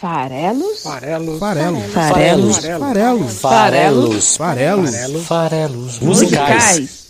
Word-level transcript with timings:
Farelos? 0.00 0.82
Farelos. 0.84 1.40
Farelos. 1.40 1.92
Farelos. 1.92 2.56
Farelos. 2.60 3.40
Farelos. 3.40 4.36
Farelos. 4.36 5.26
Farelos. 5.26 6.00
Musicais. 6.00 7.07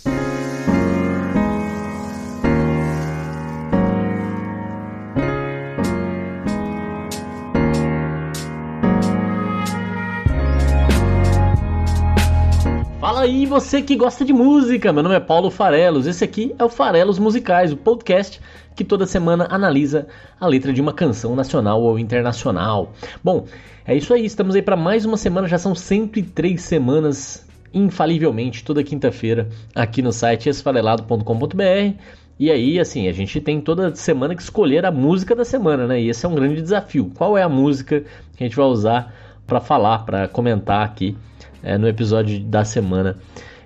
Você 13.49 13.81
que 13.81 13.95
gosta 13.95 14.23
de 14.23 14.31
música. 14.31 14.93
Meu 14.93 15.01
nome 15.01 15.15
é 15.15 15.19
Paulo 15.19 15.49
Farelos. 15.49 16.05
Esse 16.05 16.23
aqui 16.23 16.53
é 16.59 16.63
o 16.63 16.69
Farelos 16.69 17.17
Musicais, 17.17 17.73
o 17.73 17.77
podcast 17.77 18.39
que 18.75 18.83
toda 18.83 19.07
semana 19.07 19.47
analisa 19.49 20.07
a 20.39 20.45
letra 20.45 20.71
de 20.71 20.79
uma 20.79 20.93
canção 20.93 21.35
nacional 21.35 21.81
ou 21.81 21.97
internacional. 21.97 22.93
Bom, 23.23 23.47
é 23.87 23.95
isso 23.95 24.13
aí. 24.13 24.23
Estamos 24.23 24.55
aí 24.55 24.61
para 24.61 24.77
mais 24.77 25.03
uma 25.03 25.17
semana. 25.17 25.47
Já 25.47 25.57
são 25.57 25.73
103 25.73 26.61
semanas, 26.61 27.43
infalivelmente, 27.73 28.63
toda 28.63 28.83
quinta-feira, 28.83 29.49
aqui 29.73 30.03
no 30.03 30.13
site 30.13 30.47
esfarelado.com.br. 30.47 31.97
E 32.37 32.51
aí, 32.51 32.79
assim, 32.79 33.07
a 33.07 33.11
gente 33.11 33.41
tem 33.41 33.59
toda 33.59 33.95
semana 33.95 34.35
que 34.35 34.43
escolher 34.43 34.85
a 34.85 34.91
música 34.91 35.35
da 35.35 35.43
semana, 35.43 35.87
né? 35.87 35.99
E 35.99 36.07
esse 36.07 36.23
é 36.23 36.29
um 36.29 36.35
grande 36.35 36.61
desafio. 36.61 37.11
Qual 37.15 37.35
é 37.35 37.41
a 37.41 37.49
música 37.49 38.01
que 38.37 38.43
a 38.43 38.47
gente 38.47 38.55
vai 38.55 38.67
usar 38.67 39.11
para 39.49 39.59
falar, 39.59 40.05
para 40.05 40.27
comentar 40.27 40.85
aqui 40.85 41.17
é, 41.61 41.77
no 41.77 41.87
episódio 41.87 42.39
da 42.39 42.63
semana? 42.63 43.17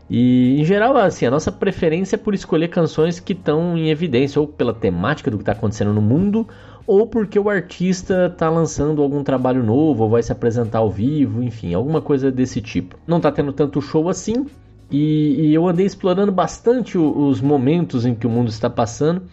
E 0.10 0.60
em 0.60 0.66
geral, 0.66 0.98
assim, 0.98 1.26
a 1.26 1.32
nossa 1.32 1.52
preferência 1.52 2.16
é 2.16 2.18
por 2.18 2.34
escolher 2.34 2.70
canções 2.70 3.20
que 3.20 3.34
estão 3.34 3.78
em 3.78 3.90
evidência, 3.90 4.40
ou 4.40 4.48
pela 4.48 4.74
temática 4.74 5.30
do 5.30 5.38
que 5.38 5.44
está 5.44 5.52
acontecendo 5.52 5.94
no 5.94 6.02
mundo, 6.02 6.48
ou 6.86 7.08
porque 7.08 7.38
o 7.40 7.50
artista 7.50 8.28
está 8.32 8.50
lançando 8.50 9.02
algum 9.02 9.24
trabalho 9.24 9.64
novo, 9.64 10.04
ou 10.04 10.10
vai 10.10 10.24
se 10.24 10.32
apresentar 10.32 10.80
ao 10.80 10.90
vivo, 10.90 11.44
enfim, 11.44 11.74
alguma 11.74 12.02
coisa 12.02 12.32
desse 12.32 12.62
tipo. 12.62 12.98
Não 13.08 13.18
está 13.18 13.32
tendo 13.32 13.54
tanto 13.54 13.82
show 13.82 14.10
assim, 14.10 14.46
e, 14.92 15.48
e 15.48 15.54
eu 15.54 15.68
andei 15.68 15.86
explorando 15.86 16.32
bastante 16.32 16.98
os 16.98 17.42
momentos 17.42 18.06
em 18.06 18.14
que 18.14 18.28
o 18.28 18.30
mundo 18.30 18.50
está 18.50 18.70
passando. 18.70 19.24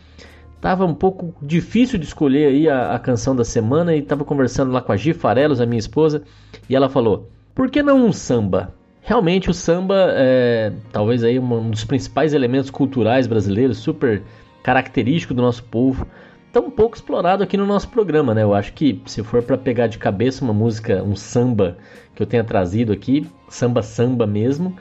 Tava 0.61 0.85
um 0.85 0.95
pouco 0.95 1.35
difícil 1.41 1.99
de 1.99 2.05
escolher 2.05 2.49
aí 2.49 2.69
a, 2.69 2.95
a 2.95 2.99
canção 2.99 3.35
da 3.35 3.45
semana 3.45 3.97
e 3.97 4.03
tava 4.03 4.25
conversando 4.25 4.71
lá 4.71 4.83
com 4.83 4.93
a 4.93 4.97
Gi 4.97 5.15
Farelos, 5.15 5.61
a 5.61 5.67
minha 5.67 5.79
esposa, 5.79 6.23
e 6.69 6.77
ela 6.77 6.89
falou: 6.89 7.31
"Por 7.55 7.71
que 7.71 7.83
não 7.83 8.05
um 8.05 8.13
samba?" 8.13 8.75
Realmente 9.01 9.49
o 9.49 9.55
samba 9.55 10.09
é 10.11 10.73
talvez 10.93 11.25
aí 11.25 11.39
um 11.39 11.71
dos 11.71 11.85
principais 11.85 12.35
elementos 12.35 12.71
culturais 12.71 13.27
brasileiros, 13.27 13.79
super 13.79 14.23
característico 14.63 15.33
do 15.33 15.41
nosso 15.41 15.65
povo, 15.65 16.07
tão 16.53 16.71
pouco 16.71 16.97
explorado 16.97 17.43
aqui 17.43 17.57
no 17.57 17.65
nosso 17.65 17.89
programa, 17.89 18.35
né? 18.35 18.43
Eu 18.43 18.53
acho 18.53 18.75
que 18.75 19.01
se 19.07 19.23
for 19.23 19.43
para 19.43 19.57
pegar 19.57 19.87
de 19.87 19.97
cabeça 19.97 20.45
uma 20.45 20.53
música, 20.53 21.03
um 21.03 21.17
samba 21.17 21.79
que 22.15 22.23
eu 22.23 22.27
tenha 22.27 22.45
trazido 22.45 22.93
aqui, 22.93 23.27
samba 23.49 23.83
samba 23.83 24.27
mesmo, 24.27 24.77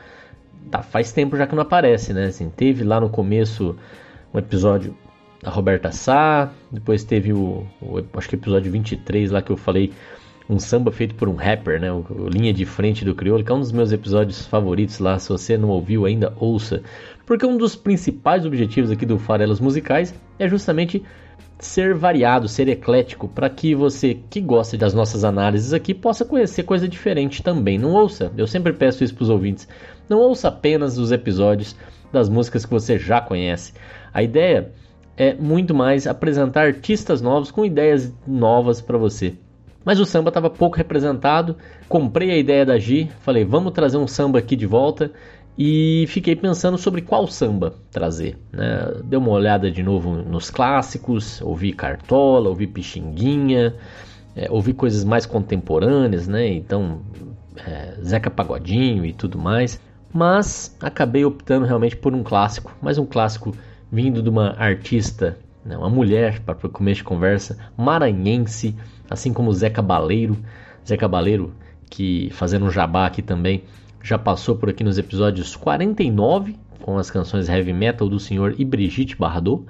tá, 0.70 0.82
faz 0.82 1.14
tempo 1.14 1.38
já 1.38 1.48
que 1.48 1.56
não 1.56 1.64
aparece, 1.64 2.14
né? 2.14 2.26
Assim, 2.26 2.50
teve 2.50 2.84
lá 2.84 3.00
no 3.00 3.10
começo 3.10 3.78
um 4.34 4.38
episódio 4.38 4.94
da 5.42 5.50
Roberta 5.50 5.92
Sá, 5.92 6.52
depois 6.72 7.04
teve 7.04 7.32
o, 7.34 7.66
o 7.82 8.04
acho 8.14 8.30
que 8.30 8.36
episódio 8.36 8.72
23 8.72 9.32
lá 9.32 9.42
que 9.42 9.52
eu 9.52 9.58
falei 9.58 9.92
um 10.50 10.58
samba 10.58 10.92
feito 10.92 11.14
por 11.14 11.30
um 11.30 11.36
rapper, 11.36 11.80
né? 11.80 11.92
O, 11.92 12.04
o 12.10 12.28
Linha 12.28 12.52
de 12.52 12.66
Frente 12.66 13.06
do 13.06 13.14
Crioulo, 13.14 13.44
que 13.44 13.52
é 13.52 13.56
um 13.56 13.60
dos 13.60 13.72
meus 13.72 13.92
episódios 13.92 14.48
favoritos 14.48 14.98
lá. 14.98 15.20
Se 15.20 15.30
você 15.30 15.56
não 15.56 15.70
ouviu 15.70 16.06
ainda, 16.06 16.34
ouça. 16.38 16.82
Porque 17.26 17.46
um 17.46 17.56
dos 17.56 17.76
principais 17.76 18.46
objetivos 18.46 18.90
aqui 18.90 19.06
do 19.06 19.20
Farelas 19.20 19.60
Musicais 19.60 20.14
é 20.40 20.48
justamente 20.48 21.04
ser 21.60 21.94
variado, 21.94 22.48
ser 22.48 22.68
eclético, 22.68 23.28
para 23.28 23.50
que 23.50 23.76
você 23.76 24.18
que 24.30 24.42
gosta 24.42 24.78
das 24.78 24.94
nossas 24.94 25.24
análises 25.24 25.74
aqui 25.74 25.94
possa 25.94 26.26
conhecer 26.26 26.64
coisa 26.64 26.88
diferente 26.88 27.44
também. 27.44 27.78
Não 27.78 27.92
ouça, 27.92 28.32
eu 28.36 28.48
sempre 28.48 28.74
peço 28.74 29.04
isso 29.04 29.14
para 29.14 29.24
os 29.24 29.30
ouvintes, 29.30 29.68
não 30.08 30.20
ouça 30.20 30.48
apenas 30.48 30.98
os 30.98 31.12
episódios 31.12 31.76
das 32.12 32.30
músicas 32.30 32.66
que 32.66 32.72
você 32.72 32.98
já 32.98 33.20
conhece. 33.20 33.74
A 34.14 34.24
ideia 34.24 34.72
é 35.20 35.34
muito 35.34 35.76
mais 35.76 36.08
apresentar 36.08 36.66
artistas 36.66 37.22
novos 37.22 37.52
com 37.52 37.66
ideias 37.66 38.14
novas 38.26 38.80
para 38.80 38.98
você. 38.98 39.36
Mas 39.84 40.00
o 40.00 40.06
samba 40.06 40.30
estava 40.30 40.50
pouco 40.50 40.78
representado. 40.78 41.58
Comprei 41.90 42.32
a 42.32 42.38
ideia 42.38 42.66
da 42.66 42.80
Gi, 42.80 43.12
falei, 43.20 43.44
vamos 43.44 43.74
trazer 43.74 43.98
um 43.98 44.08
samba 44.08 44.40
aqui 44.40 44.56
de 44.56 44.66
volta. 44.66 45.12
E 45.58 46.06
fiquei 46.08 46.38
pensando 46.38 46.78
sobre 46.78 47.02
qual 47.02 47.28
samba 47.28 47.74
trazer. 47.92 48.38
Né? 48.50 48.94
Dei 49.04 49.20
uma 49.20 49.32
olhada 49.32 49.70
de 49.70 49.84
novo 49.84 50.16
nos 50.16 50.50
clássicos, 50.50 51.42
ouvi 51.42 51.74
Cartola, 51.74 52.48
ouvi 52.48 52.66
Pixinguinha, 52.66 53.76
é, 54.38 54.50
ouvi 54.50 54.72
coisas 54.72 55.04
mais 55.04 55.26
contemporâneas, 55.26 56.30
né? 56.30 56.48
então 56.48 57.02
é, 57.68 57.96
Zeca 58.02 58.30
Pagodinho 58.30 59.06
e 59.06 59.12
tudo 59.12 59.38
mais. 59.38 59.82
Mas 60.14 60.78
acabei 60.80 61.26
optando 61.26 61.66
realmente 61.66 61.98
por 61.98 62.16
um 62.16 62.24
clássico, 62.24 62.74
mas 62.82 62.98
um 62.98 63.06
clássico 63.06 63.54
vindo 63.92 64.22
de 64.22 64.30
uma 64.30 64.56
artista, 64.58 65.38
né? 65.66 65.78
uma 65.78 65.90
mulher, 65.90 66.40
para 66.42 66.56
começo 66.70 66.98
de 66.98 67.04
conversa, 67.04 67.58
maranhense, 67.78 68.76
assim 69.10 69.34
como 69.34 69.54
Zé 69.54 69.70
Cabaleiro. 69.70 70.38
Zé 70.88 70.98
Cabaleiro, 70.98 71.54
que 71.90 72.30
fazendo 72.32 72.66
um 72.66 72.72
jabá 72.72 73.06
aqui 73.06 73.22
também, 73.22 73.64
já 74.02 74.18
passou 74.18 74.56
por 74.56 74.70
aqui 74.70 74.84
nos 74.84 74.98
episódios 74.98 75.56
49, 75.56 76.56
com 76.82 76.98
as 76.98 77.12
canções 77.12 77.50
heavy 77.50 77.74
metal 77.74 78.08
do 78.08 78.20
senhor 78.20 78.56
e 78.58 78.66
Brigitte 78.66 79.16
Bardot, 79.16 79.66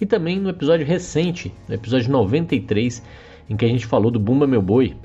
e 0.00 0.06
também 0.06 0.38
no 0.38 0.50
episódio 0.50 0.86
recente, 0.86 1.52
no 1.68 1.74
episódio 1.74 2.10
93, 2.10 3.02
em 3.48 3.56
que 3.56 3.64
a 3.64 3.68
gente 3.68 3.86
falou 3.86 4.10
do 4.10 4.20
Bumba 4.20 4.46
Meu 4.46 4.62
Boi, 4.62 4.96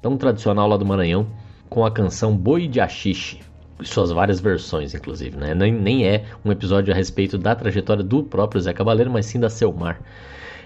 tão 0.00 0.16
tradicional 0.16 0.68
lá 0.68 0.76
do 0.76 0.84
Maranhão, 0.84 1.26
com 1.68 1.84
a 1.84 1.90
canção 1.90 2.36
Boi 2.36 2.68
de 2.68 2.80
Axixe, 2.80 3.40
suas 3.82 4.10
várias 4.10 4.40
versões, 4.40 4.94
inclusive, 4.94 5.36
né? 5.36 5.54
nem, 5.54 5.72
nem 5.72 6.06
é 6.06 6.24
um 6.44 6.52
episódio 6.52 6.92
a 6.92 6.96
respeito 6.96 7.36
da 7.36 7.54
trajetória 7.54 8.02
do 8.02 8.22
próprio 8.22 8.60
Zé 8.60 8.72
Cabaleiro, 8.72 9.10
mas 9.10 9.26
sim 9.26 9.40
da 9.40 9.50
Selmar. 9.50 10.00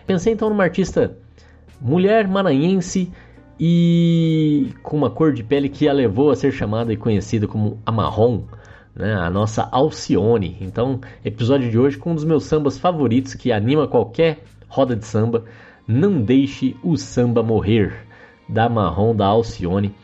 Pensei 0.07 0.33
então 0.33 0.49
numa 0.49 0.65
artista 0.65 1.17
mulher 1.81 2.27
maranhense 2.27 3.11
e 3.59 4.73
com 4.83 4.97
uma 4.97 5.11
cor 5.11 5.33
de 5.33 5.43
pele 5.43 5.69
que 5.69 5.89
a 5.89 5.93
levou 5.93 6.31
a 6.31 6.37
ser 6.37 6.53
chamada 6.53 6.93
e 6.93 6.97
conhecida 6.97 7.47
como 7.47 7.79
a 7.85 7.91
marrom, 7.91 8.45
né? 8.95 9.15
a 9.15 9.29
nossa 9.31 9.69
Alcione. 9.71 10.57
Então, 10.61 11.01
episódio 11.25 11.71
de 11.71 11.79
hoje 11.79 11.97
com 11.99 12.13
um 12.13 12.15
dos 12.15 12.25
meus 12.25 12.45
sambas 12.45 12.79
favoritos 12.79 13.35
que 13.35 13.51
anima 13.51 13.89
qualquer 13.89 14.43
roda 14.69 14.95
de 14.95 15.05
samba, 15.05 15.45
Não 15.87 16.21
Deixe 16.21 16.77
o 16.83 16.97
Samba 16.97 17.43
Morrer, 17.43 18.07
da 18.49 18.69
marrom 18.69 19.15
da 19.15 19.27
Alcione. 19.27 19.95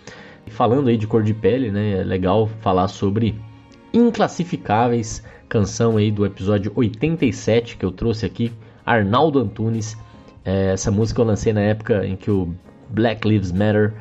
Falando 0.48 0.88
aí 0.88 0.96
de 0.96 1.06
cor 1.06 1.22
de 1.22 1.34
pele, 1.34 1.70
né? 1.70 2.00
É 2.00 2.04
legal 2.04 2.46
falar 2.60 2.88
sobre 2.88 3.34
Inclassificáveis, 3.92 5.22
canção 5.48 5.96
aí 5.96 6.10
do 6.10 6.26
episódio 6.26 6.72
87 6.74 7.76
que 7.76 7.84
eu 7.84 7.92
trouxe 7.92 8.26
aqui, 8.26 8.52
Arnaldo 8.84 9.38
Antunes 9.38 9.96
é, 10.44 10.72
essa 10.72 10.90
música 10.90 11.20
eu 11.20 11.24
lancei 11.24 11.52
na 11.52 11.62
época 11.62 12.06
em 12.06 12.16
que 12.16 12.30
o 12.30 12.54
Black 12.90 13.26
Lives 13.26 13.50
Matter 13.50 13.94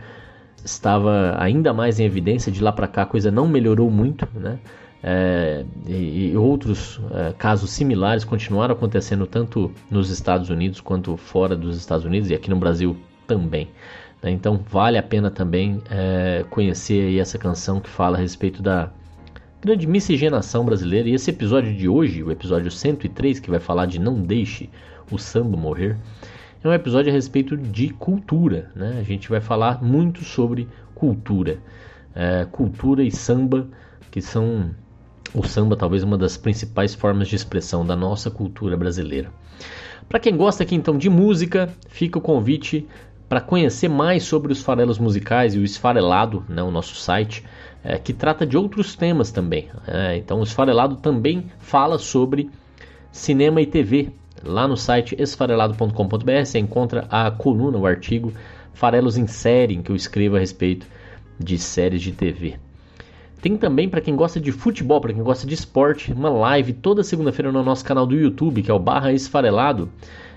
estava 0.64 1.36
ainda 1.40 1.74
mais 1.74 2.00
em 2.00 2.06
evidência. 2.06 2.52
De 2.52 2.62
lá 2.62 2.72
para 2.72 2.88
cá 2.88 3.04
a 3.04 3.06
coisa 3.06 3.32
não 3.32 3.48
melhorou 3.48 3.90
muito, 3.90 4.28
né? 4.36 4.60
É, 5.06 5.66
e, 5.86 6.32
e, 6.32 6.38
outros 6.38 7.00
é, 7.12 7.34
casos 7.38 7.72
similares 7.72 8.24
continuaram 8.24 8.74
acontecendo 8.74 9.28
tanto 9.28 9.70
nos 9.92 10.10
Estados 10.10 10.50
Unidos 10.50 10.80
quanto 10.80 11.18
fora 11.18 11.58
dos 11.58 11.78
Estados 11.78 12.06
Unidos 12.06 12.30
e 12.30 12.34
aqui 12.34 12.50
no 12.50 12.56
Brasil 12.56 12.96
também. 13.28 13.70
Né? 14.24 14.32
Então 14.32 14.60
vale 14.70 14.98
a 14.98 15.04
pena 15.04 15.30
também 15.30 15.82
é, 15.90 16.46
conhecer 16.50 17.20
essa 17.20 17.38
canção 17.38 17.80
que 17.80 17.90
fala 17.90 18.18
a 18.18 18.22
respeito 18.22 18.64
da 18.64 18.90
grande 19.62 19.86
miscigenação 19.86 20.66
brasileira. 20.66 21.10
E 21.10 21.14
esse 21.14 21.30
episódio 21.30 21.74
de 21.74 21.88
hoje, 21.88 22.24
o 22.24 22.32
episódio 22.32 22.72
103, 22.72 23.40
que 23.40 23.50
vai 23.50 23.60
falar 23.60 23.86
de 23.86 24.00
Não 24.00 24.22
Deixe 24.22 24.70
o 25.12 25.18
Samba 25.18 25.58
Morrer, 25.58 25.98
é 26.64 26.68
um 26.68 26.74
episódio 26.74 27.12
a 27.12 27.14
respeito 27.14 27.58
de 27.58 27.90
cultura. 27.90 28.72
Né? 28.74 28.98
A 29.00 29.04
gente 29.04 29.30
vai 29.30 29.42
falar 29.42 29.84
muito 29.84 30.24
sobre 30.24 30.68
cultura. 30.96 31.60
É, 32.16 32.46
cultura 32.46 33.04
e 33.04 33.12
samba, 33.12 33.68
que 34.10 34.22
são 34.22 34.72
o 35.34 35.44
samba 35.44 35.76
talvez 35.76 36.04
uma 36.04 36.18
das 36.18 36.38
principais 36.38 36.94
formas 36.94 37.28
de 37.28 37.36
expressão 37.36 37.86
da 37.86 37.96
nossa 37.96 38.30
cultura 38.30 38.78
brasileira. 38.78 39.32
Para 40.08 40.20
quem 40.20 40.38
gosta 40.38 40.64
aqui 40.64 40.76
então 40.76 40.98
de 40.98 41.10
música, 41.10 41.70
fica 41.90 42.20
o 42.20 42.22
convite 42.22 42.88
para 43.28 43.42
conhecer 43.42 43.90
mais 43.90 44.24
sobre 44.24 44.52
os 44.52 44.62
farelos 44.62 45.00
musicais 45.00 45.56
e 45.56 45.60
o 45.60 45.64
Esfarelado, 45.64 46.46
né, 46.48 46.62
o 46.62 46.72
nosso 46.72 46.96
site, 46.96 47.44
é, 47.84 47.98
que 47.98 48.14
trata 48.14 48.46
de 48.46 48.58
outros 48.58 48.96
temas 48.96 49.32
também. 49.32 49.70
É, 49.88 50.18
então, 50.18 50.40
o 50.40 50.44
Esfarelado 50.44 50.98
também 50.98 51.52
fala 51.60 51.98
sobre 51.98 52.50
cinema 53.12 53.62
e 53.62 53.66
TV, 53.66 54.12
Lá 54.46 54.68
no 54.68 54.76
site 54.76 55.16
esfarelado.com.br 55.18 56.46
você 56.46 56.60
encontra 56.60 57.08
a 57.10 57.32
coluna, 57.32 57.78
o 57.78 57.86
artigo 57.86 58.34
Farelos 58.74 59.18
em 59.18 59.26
Série, 59.26 59.76
em 59.76 59.82
que 59.82 59.90
eu 59.90 59.96
escrevo 59.96 60.36
a 60.36 60.40
respeito 60.40 60.86
de 61.40 61.58
séries 61.58 62.02
de 62.02 62.12
TV. 62.12 62.56
Tem 63.42 63.56
também 63.56 63.88
para 63.88 64.02
quem 64.02 64.16
gosta 64.18 64.42
de 64.42 64.52
futebol, 64.52 65.00
para 65.00 65.14
quem 65.14 65.24
gosta 65.24 65.48
de 65.48 65.54
esporte, 65.54 66.12
uma 66.12 66.30
live 66.30 66.74
toda 66.74 67.04
segunda-feira 67.04 67.54
no 67.54 67.64
nosso 67.64 67.86
canal 67.86 68.06
do 68.06 68.16
YouTube, 68.16 68.62
que 68.62 68.72
é 68.72 68.74
o 68.74 68.80
Barra 68.80 69.14
Esfarelado. 69.14 69.90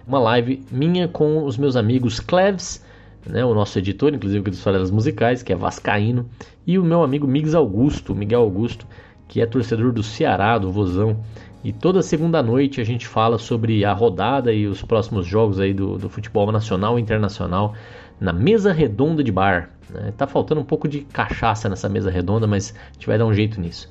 Uma 0.06 0.20
live 0.20 0.62
minha 0.70 1.08
com 1.08 1.44
os 1.44 1.58
meus 1.58 1.74
amigos 1.74 2.20
Cleves, 2.20 2.80
né, 3.28 3.44
o 3.44 3.52
nosso 3.52 3.76
editor, 3.76 4.14
inclusive 4.14 4.50
dos 4.50 4.62
Farelas 4.62 4.88
Musicais, 4.88 5.42
que 5.42 5.52
é 5.52 5.56
vascaíno, 5.56 6.30
e 6.64 6.78
o 6.78 6.84
meu 6.84 7.02
amigo 7.02 7.26
Miguel 7.26 7.58
Augusto, 7.58 8.14
Miguel 8.14 8.42
Augusto, 8.42 8.86
que 9.26 9.40
é 9.40 9.46
torcedor 9.46 9.92
do 9.92 10.04
Ceará, 10.04 10.58
do 10.58 10.70
Vozão. 10.70 11.18
E 11.64 11.72
toda 11.72 12.02
segunda 12.02 12.40
noite 12.40 12.80
a 12.80 12.84
gente 12.84 13.04
fala 13.04 13.36
sobre 13.36 13.84
a 13.84 13.92
rodada 13.92 14.52
e 14.52 14.68
os 14.68 14.80
próximos 14.80 15.26
jogos 15.26 15.58
aí 15.58 15.74
do, 15.74 15.98
do 15.98 16.08
futebol 16.08 16.52
nacional 16.52 17.00
e 17.00 17.02
internacional 17.02 17.74
na 18.20 18.32
mesa 18.32 18.72
redonda 18.72 19.24
de 19.24 19.32
bar. 19.32 19.70
Né? 19.90 20.12
Tá 20.16 20.28
faltando 20.28 20.60
um 20.60 20.64
pouco 20.64 20.86
de 20.86 21.00
cachaça 21.00 21.68
nessa 21.68 21.88
mesa 21.88 22.12
redonda, 22.12 22.46
mas 22.46 22.72
a 22.90 22.92
gente 22.92 23.08
vai 23.08 23.18
dar 23.18 23.26
um 23.26 23.34
jeito 23.34 23.60
nisso. 23.60 23.88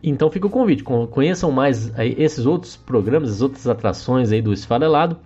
Então 0.00 0.30
fica 0.30 0.46
o 0.46 0.50
convite, 0.50 0.84
conheçam 0.84 1.50
mais 1.50 1.92
esses 1.98 2.46
outros 2.46 2.76
programas, 2.76 3.32
as 3.32 3.42
outras 3.42 3.66
atrações 3.66 4.30
aí 4.30 4.40
do 4.40 4.52
Esfarelado 4.52 5.18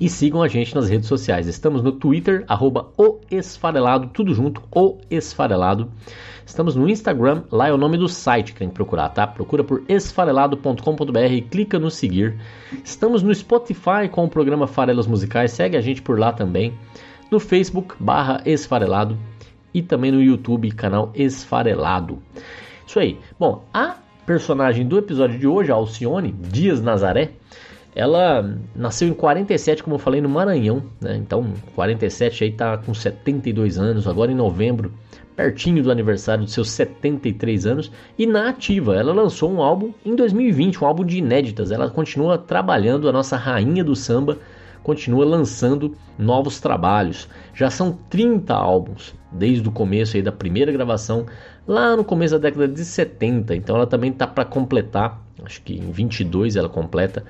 e 0.00 0.08
sigam 0.08 0.42
a 0.42 0.48
gente 0.48 0.74
nas 0.74 0.88
redes 0.88 1.08
sociais. 1.08 1.46
Estamos 1.46 1.82
no 1.82 1.92
Twitter, 1.92 2.44
arroba 2.48 2.88
o 2.96 3.20
Esfarelado, 3.30 4.08
tudo 4.08 4.34
junto, 4.34 4.62
o 4.74 4.98
Esfarelado. 5.10 5.90
Estamos 6.46 6.76
no 6.76 6.88
Instagram, 6.88 7.42
lá 7.50 7.66
é 7.66 7.72
o 7.72 7.76
nome 7.76 7.98
do 7.98 8.08
site 8.08 8.52
que 8.52 8.60
tem 8.60 8.68
que 8.68 8.74
procurar, 8.74 9.08
tá? 9.08 9.26
Procura 9.26 9.64
por 9.64 9.82
esfarelado.com.br 9.88 11.32
e 11.32 11.42
clica 11.42 11.76
no 11.76 11.90
seguir. 11.90 12.38
Estamos 12.84 13.20
no 13.20 13.34
Spotify 13.34 14.08
com 14.08 14.24
o 14.24 14.28
programa 14.30 14.68
Farelas 14.68 15.08
Musicais, 15.08 15.50
segue 15.50 15.76
a 15.76 15.80
gente 15.80 16.00
por 16.00 16.20
lá 16.20 16.32
também. 16.32 16.72
No 17.32 17.40
Facebook, 17.40 17.96
barra 17.98 18.42
Esfarelado 18.46 19.18
e 19.74 19.82
também 19.82 20.12
no 20.12 20.22
YouTube, 20.22 20.70
canal 20.70 21.10
Esfarelado. 21.16 22.22
Isso 22.86 23.00
aí. 23.00 23.18
Bom, 23.38 23.64
a 23.74 23.96
personagem 24.24 24.86
do 24.86 24.98
episódio 24.98 25.38
de 25.40 25.48
hoje, 25.48 25.72
Alcione 25.72 26.30
Dias 26.30 26.80
Nazaré, 26.80 27.32
ela 27.96 28.54
nasceu 28.74 29.08
em 29.08 29.14
47, 29.14 29.82
como 29.82 29.96
eu 29.96 29.98
falei, 29.98 30.20
no 30.20 30.28
Maranhão, 30.28 30.82
né? 31.00 31.16
Então, 31.16 31.54
47 31.74 32.44
aí 32.44 32.52
tá 32.52 32.76
com 32.76 32.92
72 32.92 33.78
anos, 33.78 34.06
agora 34.06 34.30
em 34.30 34.34
novembro, 34.34 34.92
pertinho 35.34 35.82
do 35.82 35.90
aniversário 35.90 36.44
dos 36.44 36.52
seus 36.52 36.70
73 36.72 37.64
anos, 37.64 37.90
e 38.18 38.26
na 38.26 38.50
ativa, 38.50 38.94
ela 38.94 39.14
lançou 39.14 39.50
um 39.50 39.62
álbum 39.62 39.94
em 40.04 40.14
2020, 40.14 40.84
um 40.84 40.86
álbum 40.86 41.06
de 41.06 41.16
inéditas. 41.16 41.70
Ela 41.70 41.88
continua 41.88 42.36
trabalhando, 42.36 43.08
a 43.08 43.12
nossa 43.12 43.34
rainha 43.34 43.82
do 43.82 43.96
samba 43.96 44.36
continua 44.82 45.24
lançando 45.24 45.96
novos 46.18 46.60
trabalhos. 46.60 47.26
Já 47.54 47.70
são 47.70 47.98
30 48.10 48.52
álbuns 48.52 49.14
desde 49.32 49.66
o 49.66 49.72
começo 49.72 50.18
aí 50.18 50.22
da 50.22 50.30
primeira 50.30 50.70
gravação 50.70 51.24
lá 51.66 51.96
no 51.96 52.04
começo 52.04 52.38
da 52.38 52.50
década 52.50 52.68
de 52.68 52.84
70. 52.84 53.56
Então 53.56 53.74
ela 53.74 53.86
também 53.86 54.12
tá 54.12 54.26
para 54.26 54.44
completar, 54.44 55.18
acho 55.42 55.62
que 55.62 55.74
em 55.74 55.90
22 55.90 56.56
ela 56.56 56.68
completa 56.68 57.24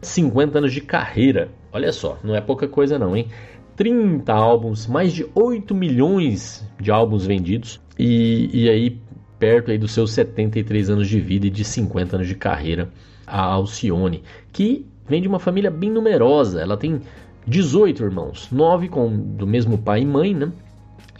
50 0.00 0.58
anos 0.58 0.72
de 0.72 0.80
carreira. 0.80 1.48
Olha 1.72 1.92
só, 1.92 2.18
não 2.22 2.34
é 2.34 2.40
pouca 2.40 2.66
coisa 2.68 2.98
não, 2.98 3.16
hein? 3.16 3.28
30 3.76 4.32
álbuns, 4.32 4.86
mais 4.86 5.12
de 5.12 5.26
8 5.34 5.74
milhões 5.74 6.66
de 6.80 6.90
álbuns 6.90 7.26
vendidos 7.26 7.80
e, 7.98 8.48
e 8.52 8.68
aí 8.70 8.98
perto 9.38 9.70
aí 9.70 9.78
dos 9.78 9.92
seus 9.92 10.12
73 10.12 10.90
anos 10.90 11.08
de 11.08 11.20
vida 11.20 11.46
e 11.46 11.50
de 11.50 11.62
50 11.62 12.16
anos 12.16 12.28
de 12.28 12.34
carreira, 12.34 12.88
a 13.26 13.40
Alcione, 13.42 14.22
que 14.52 14.86
vem 15.06 15.20
de 15.20 15.28
uma 15.28 15.38
família 15.38 15.70
bem 15.70 15.90
numerosa. 15.90 16.60
Ela 16.60 16.76
tem 16.76 17.00
18 17.46 18.02
irmãos, 18.02 18.48
9 18.50 18.88
com 18.88 19.14
do 19.14 19.46
mesmo 19.46 19.78
pai 19.78 20.00
e 20.00 20.06
mãe, 20.06 20.34
né? 20.34 20.50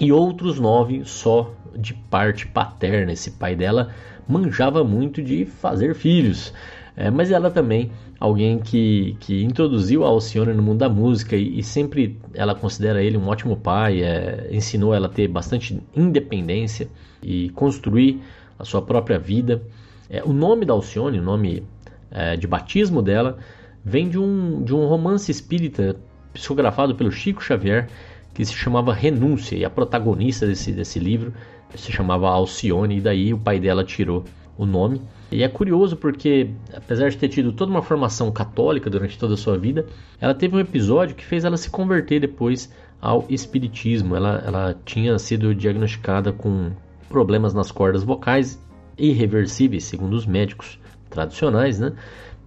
E 0.01 0.13
outros 0.13 0.59
9 0.59 1.05
só 1.05 1.53
de 1.77 1.95
parte 1.95 2.47
paterna. 2.47 3.13
Esse 3.13 3.33
pai 3.33 3.55
dela 3.55 3.91
manjava 4.29 4.83
muito 4.83 5.23
de 5.23 5.45
fazer 5.45 5.95
filhos. 5.95 6.53
É, 6.97 7.11
mas 7.11 7.31
ela 7.31 7.51
também 7.51 7.93
alguém 8.19 8.59
que, 8.59 9.17
que 9.21 9.45
introduziu 9.45 10.03
a 10.03 10.09
Alcione 10.09 10.55
no 10.55 10.63
mundo 10.63 10.79
da 10.79 10.89
música 10.89 11.37
e, 11.37 11.59
e 11.59 11.63
sempre 11.63 12.19
ela 12.33 12.55
considera 12.55 13.03
ele 13.03 13.19
um 13.19 13.29
ótimo 13.29 13.57
pai, 13.57 14.03
é, 14.03 14.49
ensinou 14.51 14.95
ela 14.95 15.07
a 15.07 15.11
ter 15.11 15.29
bastante 15.29 15.79
independência 15.95 16.89
e 17.23 17.51
construir 17.51 18.23
a 18.59 18.65
sua 18.65 18.81
própria 18.81 19.19
vida. 19.19 19.63
É, 20.09 20.23
o 20.25 20.33
nome 20.33 20.65
da 20.65 20.73
Alcione, 20.73 21.19
o 21.19 21.23
nome 21.23 21.63
é, 22.11 22.35
de 22.35 22.47
batismo 22.47 23.03
dela, 23.03 23.37
vem 23.85 24.09
de 24.09 24.19
um, 24.19 24.63
de 24.63 24.75
um 24.75 24.87
romance 24.87 25.31
espírita 25.31 25.97
psicografado 26.33 26.95
pelo 26.95 27.13
Chico 27.13 27.43
Xavier 27.43 27.89
que 28.33 28.45
se 28.45 28.53
chamava 28.53 28.93
Renúncia 28.93 29.57
e 29.57 29.65
a 29.65 29.71
protagonista 29.71 30.47
desse, 30.47 30.71
desse 30.71 30.99
livro 30.99 31.33
se 31.75 31.91
chamava 31.91 32.29
Alcione 32.29 32.99
e 32.99 33.01
daí 33.01 33.33
o 33.35 33.39
pai 33.39 33.59
dela 33.59 33.83
tirou 33.85 34.25
o 34.57 34.65
nome. 34.65 35.01
E 35.31 35.43
é 35.43 35.49
curioso 35.49 35.97
porque, 35.97 36.51
apesar 36.73 37.11
de 37.11 37.17
ter 37.17 37.29
tido 37.29 37.53
toda 37.53 37.71
uma 37.71 37.83
formação 37.83 38.31
católica 38.31 38.89
durante 38.89 39.19
toda 39.19 39.35
a 39.35 39.37
sua 39.37 39.59
vida, 39.59 39.87
ela 40.21 40.35
teve 40.35 40.57
um 40.57 40.61
episódio 40.61 41.17
que 41.17 41.25
fez 41.25 41.45
ela 41.45 41.57
se 41.57 41.69
converter 41.69 42.21
depois 42.21 42.73
ao 43.01 43.25
espiritismo. 43.29 44.15
Ela, 44.15 44.43
ela 44.47 44.77
tinha 44.85 45.19
sido 45.19 45.55
diagnosticada 45.55 46.33
com 46.33 46.71
problemas 47.09 47.53
nas 47.53 47.73
cordas 47.73 48.05
vocais 48.05 48.61
irreversíveis, 48.97 49.85
segundo 49.85 50.15
os 50.15 50.27
médicos 50.27 50.79
tradicionais, 51.11 51.79
né? 51.79 51.93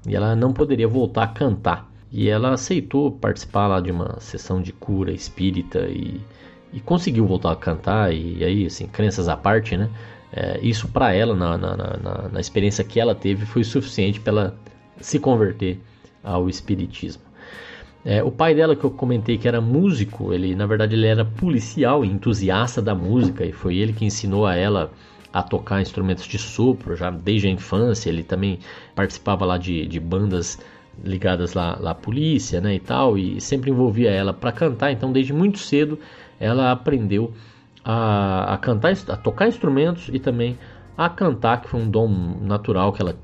E 0.07 0.15
ela 0.15 0.35
não 0.35 0.53
poderia 0.53 0.87
voltar 0.87 1.23
a 1.23 1.27
cantar. 1.27 1.89
E 2.11 2.29
ela 2.29 2.53
aceitou 2.53 3.11
participar 3.11 3.67
lá 3.67 3.79
de 3.79 3.91
uma 3.91 4.19
sessão 4.19 4.61
de 4.61 4.71
cura 4.71 5.11
espírita 5.11 5.79
e, 5.81 6.19
e 6.73 6.79
conseguiu 6.79 7.27
voltar 7.27 7.51
a 7.51 7.55
cantar. 7.55 8.13
E 8.13 8.43
aí, 8.43 8.65
assim, 8.65 8.87
crenças 8.87 9.27
à 9.27 9.35
parte, 9.35 9.77
né? 9.77 9.89
É, 10.31 10.59
isso 10.61 10.87
para 10.87 11.13
ela, 11.13 11.35
na, 11.35 11.57
na, 11.57 11.75
na, 11.75 12.29
na, 12.31 12.39
experiência 12.39 12.83
que 12.83 12.99
ela 12.99 13.15
teve, 13.15 13.45
foi 13.45 13.63
suficiente 13.63 14.19
para 14.19 14.31
ela 14.31 14.55
se 14.99 15.19
converter 15.19 15.79
ao 16.23 16.47
espiritismo. 16.47 17.23
É, 18.05 18.23
o 18.23 18.31
pai 18.31 18.53
dela, 18.53 18.75
que 18.75 18.83
eu 18.83 18.91
comentei 18.91 19.37
que 19.37 19.47
era 19.47 19.59
músico, 19.59 20.31
ele 20.31 20.55
na 20.55 20.65
verdade 20.65 20.95
ele 20.95 21.07
era 21.07 21.25
policial 21.25 22.05
entusiasta 22.05 22.81
da 22.81 22.95
música, 22.95 23.43
e 23.45 23.51
foi 23.51 23.77
ele 23.77 23.91
que 23.91 24.05
ensinou 24.05 24.45
a 24.45 24.55
ela 24.55 24.91
a 25.33 25.43
tocar 25.43 25.81
instrumentos 25.81 26.25
de 26.25 26.37
sopro 26.37 26.95
já 26.95 27.09
desde 27.09 27.47
a 27.47 27.51
infância. 27.51 28.09
Ele 28.09 28.23
também 28.23 28.59
participava 28.95 29.45
lá 29.45 29.57
de, 29.57 29.85
de 29.85 29.99
bandas 29.99 30.59
ligadas 31.03 31.53
lá 31.53 31.71
à 31.73 31.95
polícia 31.95 32.59
né, 32.59 32.75
e 32.75 32.79
tal, 32.79 33.17
e 33.17 33.39
sempre 33.39 33.69
envolvia 33.69 34.11
ela 34.11 34.33
para 34.33 34.51
cantar. 34.51 34.91
Então, 34.91 35.11
desde 35.11 35.33
muito 35.33 35.59
cedo, 35.59 35.99
ela 36.39 36.71
aprendeu 36.71 37.33
a, 37.83 38.53
a 38.53 38.57
cantar, 38.57 38.93
a 39.09 39.15
tocar 39.15 39.47
instrumentos 39.47 40.09
e 40.11 40.19
também 40.19 40.57
a 40.97 41.09
cantar, 41.09 41.61
que 41.61 41.69
foi 41.69 41.79
um 41.79 41.89
dom 41.89 42.09
natural 42.41 42.91
que 42.91 43.01
ela 43.01 43.15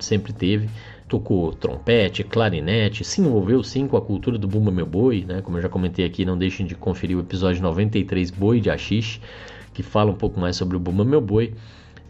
sempre 0.00 0.32
teve. 0.32 0.68
Tocou 1.08 1.52
trompete, 1.52 2.24
clarinete, 2.24 3.04
se 3.04 3.20
envolveu 3.20 3.62
sim 3.62 3.86
com 3.86 3.96
a 3.96 4.00
cultura 4.00 4.38
do 4.38 4.48
Bumba 4.48 4.70
Meu 4.70 4.86
Boi, 4.86 5.24
né? 5.26 5.42
Como 5.42 5.58
eu 5.58 5.62
já 5.62 5.68
comentei 5.68 6.04
aqui, 6.04 6.24
não 6.24 6.38
deixem 6.38 6.64
de 6.64 6.74
conferir 6.74 7.16
o 7.16 7.20
episódio 7.20 7.62
93 7.62 8.30
Boi 8.30 8.60
de 8.60 8.70
Axixe, 8.70 9.20
que 9.74 9.82
fala 9.82 10.10
um 10.10 10.14
pouco 10.14 10.40
mais 10.40 10.56
sobre 10.56 10.76
o 10.76 10.80
Bumba 10.80 11.04
Meu 11.04 11.20
Boi. 11.20 11.54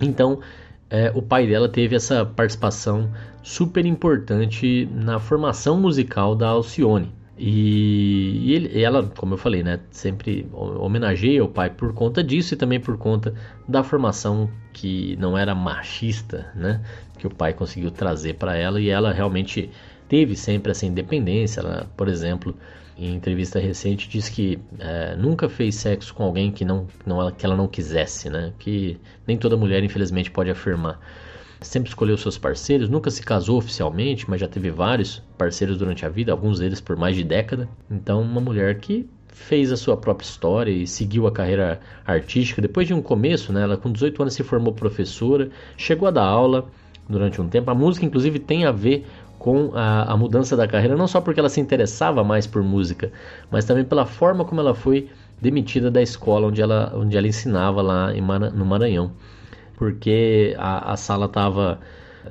Então, 0.00 0.40
é, 0.90 1.10
o 1.14 1.22
pai 1.22 1.46
dela 1.46 1.68
teve 1.68 1.96
essa 1.96 2.24
participação 2.24 3.10
super 3.42 3.86
importante 3.86 4.88
na 4.92 5.18
formação 5.18 5.80
musical 5.80 6.34
da 6.34 6.48
Alcione. 6.48 7.12
E, 7.38 8.40
e 8.42 8.54
ele, 8.54 8.82
ela, 8.82 9.04
como 9.16 9.34
eu 9.34 9.38
falei, 9.38 9.62
né, 9.62 9.80
sempre 9.90 10.46
homenageia 10.52 11.42
o 11.42 11.48
pai 11.48 11.70
por 11.70 11.92
conta 11.94 12.22
disso 12.22 12.54
e 12.54 12.56
também 12.56 12.78
por 12.78 12.98
conta 12.98 13.34
da 13.66 13.82
formação 13.82 14.50
que 14.72 15.16
não 15.16 15.36
era 15.36 15.54
machista, 15.54 16.50
né, 16.54 16.82
que 17.18 17.26
o 17.26 17.30
pai 17.30 17.54
conseguiu 17.54 17.90
trazer 17.90 18.34
para 18.34 18.56
ela 18.56 18.80
e 18.80 18.88
ela 18.88 19.12
realmente 19.12 19.70
teve 20.08 20.36
sempre 20.36 20.72
essa 20.72 20.84
independência. 20.84 21.60
Ela, 21.60 21.90
por 21.96 22.06
exemplo, 22.06 22.54
em 22.98 23.14
entrevista 23.14 23.58
recente 23.58 24.08
disse 24.08 24.30
que 24.30 24.58
é, 24.78 25.16
nunca 25.16 25.48
fez 25.48 25.74
sexo 25.76 26.14
com 26.14 26.24
alguém 26.24 26.52
que 26.52 26.64
não, 26.64 26.86
não 27.06 27.30
que 27.30 27.46
ela 27.46 27.56
não 27.56 27.66
quisesse, 27.66 28.28
né, 28.28 28.52
que 28.58 29.00
nem 29.26 29.38
toda 29.38 29.56
mulher 29.56 29.82
infelizmente 29.82 30.30
pode 30.30 30.50
afirmar 30.50 31.00
sempre 31.62 31.88
escolheu 31.88 32.16
seus 32.16 32.38
parceiros, 32.38 32.88
nunca 32.88 33.10
se 33.10 33.22
casou 33.22 33.58
oficialmente, 33.58 34.28
mas 34.28 34.40
já 34.40 34.48
teve 34.48 34.70
vários 34.70 35.22
parceiros 35.36 35.78
durante 35.78 36.04
a 36.04 36.08
vida, 36.08 36.32
alguns 36.32 36.58
deles 36.58 36.80
por 36.80 36.96
mais 36.96 37.16
de 37.16 37.24
década. 37.24 37.68
Então, 37.90 38.20
uma 38.22 38.40
mulher 38.40 38.78
que 38.78 39.08
fez 39.28 39.72
a 39.72 39.76
sua 39.76 39.96
própria 39.96 40.24
história 40.24 40.70
e 40.70 40.86
seguiu 40.86 41.26
a 41.26 41.32
carreira 41.32 41.80
artística. 42.06 42.60
Depois 42.60 42.86
de 42.86 42.94
um 42.94 43.02
começo, 43.02 43.52
né, 43.52 43.62
ela 43.62 43.76
com 43.76 43.90
18 43.90 44.22
anos 44.22 44.34
se 44.34 44.42
formou 44.42 44.72
professora, 44.72 45.50
chegou 45.76 46.06
a 46.06 46.10
dar 46.10 46.24
aula 46.24 46.66
durante 47.08 47.40
um 47.40 47.48
tempo. 47.48 47.70
A 47.70 47.74
música, 47.74 48.04
inclusive, 48.06 48.38
tem 48.38 48.64
a 48.64 48.72
ver 48.72 49.06
com 49.38 49.72
a, 49.74 50.12
a 50.12 50.16
mudança 50.16 50.56
da 50.56 50.68
carreira, 50.68 50.96
não 50.96 51.08
só 51.08 51.20
porque 51.20 51.40
ela 51.40 51.48
se 51.48 51.60
interessava 51.60 52.22
mais 52.22 52.46
por 52.46 52.62
música, 52.62 53.10
mas 53.50 53.64
também 53.64 53.84
pela 53.84 54.06
forma 54.06 54.44
como 54.44 54.60
ela 54.60 54.74
foi 54.74 55.08
demitida 55.40 55.90
da 55.90 56.00
escola 56.00 56.46
onde 56.46 56.62
ela, 56.62 56.92
onde 56.94 57.16
ela 57.16 57.26
ensinava 57.26 57.82
lá 57.82 58.14
em 58.14 58.20
no 58.20 58.64
Maranhão 58.64 59.10
porque 59.82 60.54
a, 60.58 60.92
a 60.92 60.96
sala 60.96 61.26
estava 61.26 61.80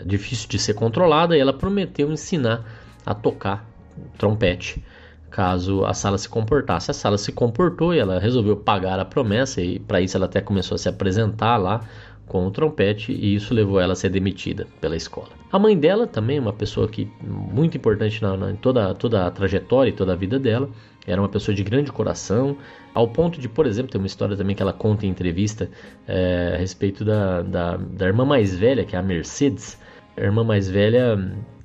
difícil 0.05 0.47
de 0.47 0.57
ser 0.57 0.73
controlada 0.73 1.35
e 1.35 1.39
ela 1.41 1.51
prometeu 1.51 2.09
ensinar 2.09 2.63
a 3.05 3.13
tocar 3.13 3.69
trompete 4.17 4.81
caso 5.29 5.83
a 5.83 5.93
sala 5.93 6.17
se 6.17 6.29
comportasse. 6.29 6.91
A 6.91 6.93
sala 6.93 7.17
se 7.17 7.33
comportou 7.33 7.93
e 7.93 7.99
ela 7.99 8.19
resolveu 8.19 8.55
pagar 8.55 9.01
a 9.01 9.03
promessa 9.03 9.61
e 9.61 9.79
para 9.79 9.99
isso 9.99 10.15
ela 10.15 10.27
até 10.27 10.39
começou 10.39 10.75
a 10.75 10.77
se 10.77 10.87
apresentar 10.87 11.57
lá 11.57 11.81
com 12.25 12.47
o 12.47 12.51
trompete 12.51 13.11
e 13.11 13.35
isso 13.35 13.53
levou 13.53 13.81
ela 13.81 13.91
a 13.91 13.97
ser 13.97 14.07
demitida 14.07 14.65
pela 14.79 14.95
escola. 14.95 15.27
A 15.51 15.59
mãe 15.59 15.77
dela 15.77 16.07
também, 16.07 16.39
uma 16.39 16.53
pessoa 16.53 16.87
que 16.87 17.11
muito 17.21 17.75
importante 17.75 18.21
na, 18.21 18.37
na, 18.37 18.51
em 18.51 18.55
toda, 18.55 18.93
toda 18.95 19.27
a 19.27 19.31
trajetória 19.31 19.89
e 19.89 19.93
toda 19.93 20.13
a 20.13 20.15
vida 20.15 20.39
dela, 20.39 20.69
era 21.05 21.21
uma 21.21 21.29
pessoa 21.29 21.55
de 21.55 21.63
grande 21.63 21.91
coração, 21.91 22.57
ao 22.93 23.07
ponto 23.07 23.39
de, 23.39 23.49
por 23.49 23.65
exemplo, 23.65 23.91
tem 23.91 23.99
uma 23.99 24.07
história 24.07 24.35
também 24.35 24.55
que 24.55 24.61
ela 24.61 24.73
conta 24.73 25.05
em 25.05 25.09
entrevista 25.09 25.69
é, 26.07 26.53
a 26.55 26.57
respeito 26.57 27.03
da, 27.03 27.41
da, 27.41 27.77
da, 27.77 28.05
irmã 28.05 28.25
mais 28.25 28.55
velha, 28.55 28.83
que 28.83 28.95
é 28.95 28.99
a 28.99 29.01
Mercedes, 29.01 29.79
a 30.15 30.21
irmã 30.21 30.43
mais 30.43 30.69
velha 30.69 31.17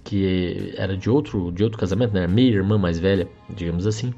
que 0.05 0.73
era 0.77 0.97
de 0.97 1.11
outro, 1.11 1.51
de 1.51 1.65
outro 1.65 1.79
casamento, 1.79 2.15
né? 2.15 2.27
meia 2.27 2.55
irmã 2.55 2.79
mais 2.79 2.99
velha, 2.99 3.29
digamos 3.51 3.87
assim. 3.87 4.15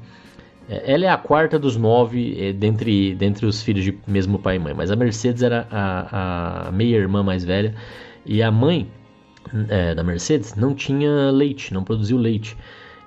É, 0.69 0.93
ela 0.93 1.05
é 1.05 1.09
a 1.09 1.17
quarta 1.17 1.57
dos 1.57 1.75
nove 1.75 2.37
é, 2.39 2.53
dentre, 2.53 3.15
dentre 3.15 3.45
os 3.45 3.61
filhos 3.61 3.83
de 3.83 3.97
mesmo 4.07 4.37
pai 4.37 4.57
e 4.57 4.59
mãe, 4.59 4.73
mas 4.73 4.91
a 4.91 4.95
Mercedes 4.95 5.41
era 5.41 5.67
a, 5.71 6.67
a 6.67 6.71
meia 6.71 6.95
irmã 6.95 7.23
mais 7.23 7.43
velha 7.43 7.73
e 8.25 8.43
a 8.43 8.51
mãe 8.51 8.87
é, 9.67 9.95
da 9.95 10.03
Mercedes 10.03 10.55
não 10.55 10.75
tinha 10.75 11.31
leite, 11.31 11.73
não 11.73 11.83
produziu 11.83 12.17
leite. 12.17 12.55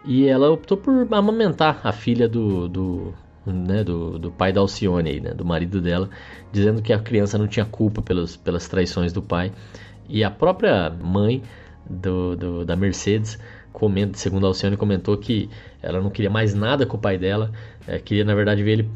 E 0.04 0.26
ela 0.26 0.50
optou 0.50 0.76
por 0.76 1.06
amamentar 1.12 1.80
a 1.84 1.92
filha 1.92 2.28
do, 2.28 2.68
do, 2.68 3.14
né, 3.46 3.84
do, 3.84 4.18
do 4.18 4.30
pai 4.30 4.52
da 4.52 4.60
Alcione, 4.60 5.10
aí, 5.10 5.20
né, 5.20 5.32
do 5.32 5.44
marido 5.44 5.80
dela, 5.80 6.10
dizendo 6.50 6.82
que 6.82 6.92
a 6.92 6.98
criança 6.98 7.38
não 7.38 7.46
tinha 7.46 7.64
culpa 7.64 8.02
pelos, 8.02 8.36
pelas 8.36 8.68
traições 8.68 9.12
do 9.12 9.22
pai. 9.22 9.52
E 10.08 10.24
a 10.24 10.30
própria 10.30 10.90
mãe 10.90 11.42
do, 11.88 12.36
do, 12.36 12.64
da 12.64 12.76
Mercedes, 12.76 13.38
comenta, 13.72 14.18
segundo 14.18 14.44
a 14.44 14.48
Alcione, 14.48 14.76
comentou 14.76 15.16
que 15.16 15.48
ela 15.82 16.00
não 16.00 16.10
queria 16.10 16.30
mais 16.30 16.54
nada 16.54 16.86
com 16.86 16.96
o 16.96 17.00
pai 17.00 17.18
dela, 17.18 17.50
é, 17.86 17.98
queria 17.98 18.24
na 18.24 18.34
verdade 18.34 18.62
ver 18.62 18.72
ele 18.72 18.90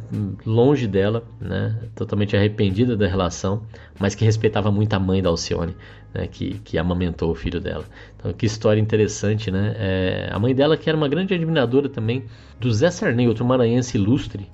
longe 0.45 0.87
dela, 0.87 1.25
né, 1.41 1.77
totalmente 1.95 2.37
arrependida 2.37 2.97
da 2.97 3.07
relação, 3.07 3.63
mas 3.99 4.15
que 4.15 4.25
respeitava 4.25 4.71
muito 4.71 4.93
a 4.95 4.99
mãe 4.99 5.23
da 5.23 5.29
Alcione, 5.29 5.75
né, 6.15 6.27
que, 6.27 6.59
que 6.61 6.79
amamentou 6.79 7.31
o 7.31 7.35
filho 7.35 7.61
dela. 7.61 7.85
Então, 8.17 8.33
que 8.33 8.47
história 8.47 8.81
interessante, 8.81 9.51
né? 9.51 9.75
É, 9.79 10.29
a 10.31 10.39
mãe 10.39 10.55
dela, 10.55 10.77
que 10.77 10.89
era 10.89 10.97
uma 10.97 11.09
grande 11.09 11.35
admiradora 11.35 11.89
também 11.89 12.25
do 12.61 12.73
Zé 12.73 12.91
Sarney, 12.91 13.29
outro 13.29 13.45
maranhense 13.45 13.97
ilustre, 13.97 14.49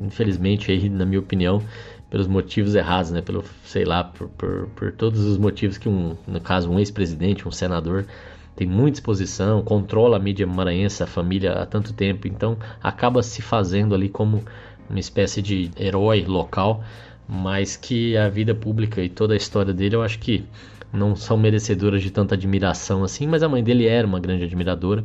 infelizmente, 0.00 0.70
aí, 0.70 0.88
na 0.88 1.04
minha 1.04 1.20
opinião, 1.20 1.62
pelos 2.10 2.26
motivos 2.26 2.74
errados, 2.74 3.10
né? 3.10 3.22
Pelo, 3.22 3.42
sei 3.64 3.84
lá, 3.84 4.04
por, 4.04 4.28
por, 4.28 4.68
por 4.76 4.92
todos 4.92 5.20
os 5.20 5.38
motivos 5.38 5.78
que 5.78 5.88
um, 5.88 6.14
no 6.26 6.40
caso, 6.40 6.70
um 6.70 6.78
ex-presidente, 6.78 7.48
um 7.48 7.50
senador 7.50 8.06
tem 8.54 8.66
muita 8.66 8.98
exposição, 8.98 9.62
controla 9.62 10.16
a 10.16 10.20
mídia 10.20 10.46
maranhense, 10.46 11.02
a 11.02 11.06
família 11.06 11.52
há 11.52 11.66
tanto 11.66 11.92
tempo, 11.92 12.28
então 12.28 12.56
acaba 12.82 13.22
se 13.22 13.40
fazendo 13.40 13.94
ali 13.94 14.08
como 14.08 14.44
uma 14.88 15.00
espécie 15.00 15.40
de 15.40 15.70
herói 15.78 16.24
local, 16.26 16.84
mas 17.26 17.76
que 17.76 18.16
a 18.16 18.28
vida 18.28 18.54
pública 18.54 19.02
e 19.02 19.08
toda 19.08 19.32
a 19.32 19.36
história 19.36 19.72
dele 19.72 19.96
eu 19.96 20.02
acho 20.02 20.18
que 20.18 20.44
não 20.92 21.16
são 21.16 21.38
merecedoras 21.38 22.02
de 22.02 22.10
tanta 22.10 22.34
admiração 22.34 23.02
assim, 23.02 23.26
mas 23.26 23.42
a 23.42 23.48
mãe 23.48 23.64
dele 23.64 23.86
era 23.86 24.06
uma 24.06 24.20
grande 24.20 24.44
admiradora. 24.44 25.02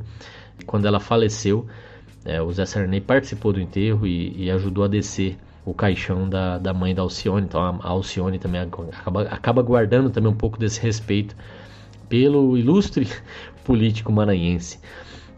Quando 0.66 0.86
ela 0.86 1.00
faleceu, 1.00 1.66
é, 2.26 2.42
o 2.42 2.52
Zé 2.52 2.66
Sarney 2.66 3.00
participou 3.00 3.54
do 3.54 3.62
enterro 3.62 4.06
e, 4.06 4.46
e, 4.46 4.52
ajudou 4.52 4.84
a 4.84 4.88
descer 4.88 5.38
o 5.64 5.74
caixão 5.74 6.28
da, 6.28 6.58
da 6.58 6.74
mãe 6.74 6.94
da 6.94 7.02
Alcione. 7.02 7.46
Então 7.46 7.62
a, 7.62 7.70
a 7.82 7.90
Alcione 7.90 8.38
também 8.38 8.60
acaba, 8.60 9.22
acaba 9.22 9.62
guardando 9.62 10.10
também 10.10 10.30
um 10.30 10.36
pouco 10.36 10.60
desse 10.60 10.82
respeito 10.82 11.34
pelo 12.10 12.58
ilustre 12.58 13.08
político 13.64 14.12
maranhense. 14.12 14.80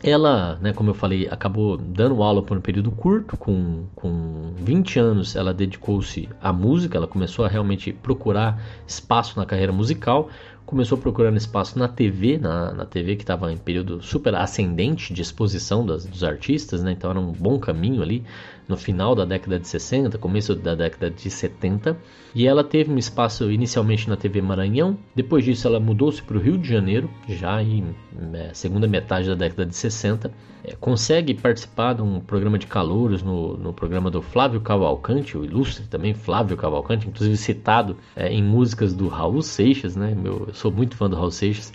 Ela, 0.02 0.58
né, 0.62 0.72
como 0.72 0.92
eu 0.92 0.94
falei, 0.94 1.28
acabou 1.30 1.76
dando 1.76 2.24
aula 2.24 2.42
por 2.42 2.58
um 2.58 2.62
período 2.62 2.90
curto, 2.90 3.36
com, 3.36 3.84
com 3.94 4.54
20 4.56 4.98
anos 4.98 5.36
ela 5.36 5.54
dedicou-se 5.54 6.30
à 6.42 6.54
música, 6.54 6.98
ela 6.98 7.08
começou 7.08 7.44
a 7.44 7.50
realmente 7.50 7.92
procurar 7.92 8.62
espaço 8.88 9.38
na 9.38 9.46
carreira 9.46 9.74
musical, 9.74 10.30
começou 10.70 11.00
procurando 11.00 11.36
espaço 11.36 11.80
na 11.80 11.88
TV, 11.88 12.38
na, 12.38 12.72
na 12.72 12.86
TV 12.86 13.16
que 13.16 13.24
estava 13.24 13.52
em 13.52 13.58
período 13.58 14.04
super 14.04 14.36
ascendente 14.36 15.12
de 15.12 15.20
exposição 15.20 15.84
das, 15.84 16.06
dos 16.06 16.24
artistas, 16.24 16.84
né, 16.84 16.92
então 16.92 17.10
era 17.10 17.20
um 17.20 17.32
bom 17.32 17.58
caminho 17.58 18.04
ali, 18.04 18.24
no 18.68 18.78
final 18.78 19.16
da 19.16 19.26
década 19.26 19.60
de 19.60 19.68
60, 19.68 20.20
começo 20.20 20.54
da 20.54 20.76
década 20.76 21.10
de 21.10 21.28
70, 21.28 21.98
e 22.36 22.46
ela 22.46 22.64
teve 22.64 22.92
um 22.92 23.00
espaço 23.00 23.52
inicialmente 23.52 24.08
na 24.08 24.16
TV 24.16 24.44
Maranhão, 24.44 24.96
depois 25.16 25.44
disso 25.44 25.68
ela 25.68 25.80
mudou-se 25.80 26.22
para 26.22 26.38
o 26.38 26.40
Rio 26.40 26.56
de 26.56 26.70
Janeiro, 26.70 27.10
já 27.28 27.64
em 27.64 27.96
é, 28.34 28.54
segunda 28.54 28.88
metade 28.88 29.28
da 29.28 29.34
década 29.34 29.66
de 29.66 29.76
60, 29.76 30.32
é, 30.70 30.76
consegue 30.80 31.34
participar 31.34 31.94
de 31.94 32.02
um 32.02 32.20
programa 32.20 32.58
de 32.58 32.68
calouros 32.68 33.24
no, 33.24 33.58
no 33.58 33.74
programa 33.74 34.12
do 34.12 34.22
Flávio 34.22 34.62
Cavalcante, 34.62 35.38
o 35.38 35.44
ilustre 35.44 35.88
também 35.88 36.14
Flávio 36.14 36.56
Cavalcante, 36.56 37.08
inclusive 37.08 37.36
citado 37.38 37.98
é, 38.16 38.32
em 38.32 38.44
músicas 38.44 38.94
do 38.94 39.08
Raul 39.08 39.42
Seixas, 39.42 39.96
né? 39.96 40.14
Meu, 40.16 40.46
eu 40.48 40.54
sou 40.54 40.72
muito 40.72 40.96
fã 40.96 41.10
do 41.10 41.16
Raul 41.16 41.32
Seixas. 41.32 41.74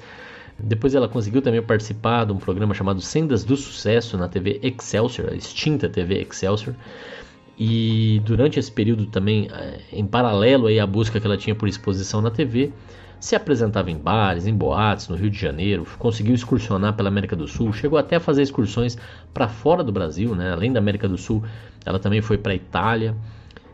Depois 0.56 0.94
ela 0.94 1.08
conseguiu 1.08 1.42
também 1.42 1.60
participar 1.60 2.24
de 2.24 2.32
um 2.32 2.36
programa 2.36 2.72
chamado 2.74 3.00
Sendas 3.00 3.44
do 3.44 3.56
Sucesso 3.56 4.16
na 4.16 4.28
TV 4.28 4.60
Excelsior, 4.62 5.30
a 5.32 5.34
extinta 5.34 5.88
TV 5.88 6.20
Excelsior. 6.22 6.76
E 7.58 8.20
durante 8.24 8.58
esse 8.58 8.70
período 8.70 9.06
também, 9.06 9.48
eh, 9.52 9.80
em 9.92 10.06
paralelo 10.06 10.66
aí 10.68 10.78
à 10.78 10.86
busca 10.86 11.20
que 11.20 11.26
ela 11.26 11.36
tinha 11.36 11.54
por 11.54 11.68
exposição 11.68 12.20
na 12.20 12.30
TV, 12.30 12.72
se 13.24 13.34
apresentava 13.34 13.90
em 13.90 13.96
bares, 13.96 14.46
em 14.46 14.54
boates 14.54 15.08
no 15.08 15.16
Rio 15.16 15.30
de 15.30 15.38
Janeiro, 15.38 15.86
conseguiu 15.98 16.34
excursionar 16.34 16.94
pela 16.94 17.08
América 17.08 17.34
do 17.34 17.48
Sul, 17.48 17.72
chegou 17.72 17.98
até 17.98 18.16
a 18.16 18.20
fazer 18.20 18.42
excursões 18.42 18.98
para 19.32 19.48
fora 19.48 19.82
do 19.82 19.90
Brasil, 19.90 20.34
né? 20.34 20.52
além 20.52 20.70
da 20.70 20.78
América 20.78 21.08
do 21.08 21.16
Sul, 21.16 21.42
ela 21.86 21.98
também 21.98 22.20
foi 22.20 22.36
para 22.36 22.52
a 22.52 22.54
Itália. 22.54 23.16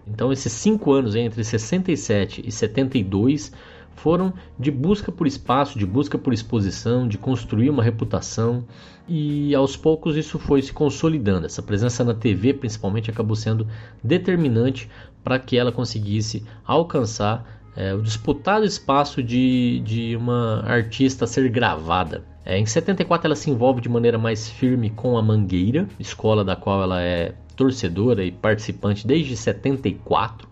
Então, 0.07 0.33
esses 0.33 0.53
cinco 0.53 0.93
anos 0.93 1.17
entre 1.17 1.43
67 1.43 2.45
e 2.47 2.53
72 2.53 3.53
foram 3.97 4.33
de 4.57 4.71
busca 4.71 5.11
por 5.11 5.27
espaço, 5.27 5.81
de 5.81 5.85
busca 5.85 6.17
por 6.17 6.33
exposição, 6.33 7.09
de 7.09 7.19
construir 7.19 7.71
uma 7.71 7.83
reputação 7.83 8.65
e 9.09 9.53
aos 9.53 9.77
poucos 9.77 10.17
isso 10.17 10.39
foi 10.39 10.63
se 10.63 10.73
consolidando. 10.73 11.47
Essa 11.47 11.61
presença 11.61 12.05
na 12.05 12.15
TV, 12.15 12.55
principalmente, 12.55 13.11
acabou 13.11 13.35
sendo 13.35 13.67
determinante 14.01 14.89
para 15.25 15.41
que 15.41 15.57
ela 15.57 15.73
conseguisse 15.73 16.47
alcançar 16.65 17.60
é, 17.77 17.95
o 17.95 18.03
disputado 18.03 18.65
espaço 18.65 19.23
de, 19.23 19.81
de 19.81 20.17
uma 20.17 20.63
artista 20.67 21.27
ser 21.27 21.49
gravada. 21.49 22.25
É, 22.45 22.59
em 22.59 22.67
74 22.67 23.27
ela 23.27 23.37
se 23.37 23.51
envolve 23.51 23.81
de 23.81 23.89
maneira 23.89 24.19
mais 24.19 24.49
firme 24.49 24.91
com 24.91 25.17
a 25.17 25.23
Mangueira, 25.23 25.87
escola 25.99 26.45
da 26.45 26.57
qual 26.57 26.83
ela 26.83 27.01
é 27.01 27.35
torcedora 27.55 28.25
e 28.25 28.33
participante 28.33 29.07
desde 29.07 29.37
74. 29.37 30.49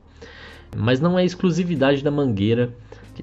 Mas 0.76 1.00
não 1.00 1.18
é 1.18 1.24
exclusividade 1.24 2.04
da 2.04 2.10
Mangueira 2.10 2.72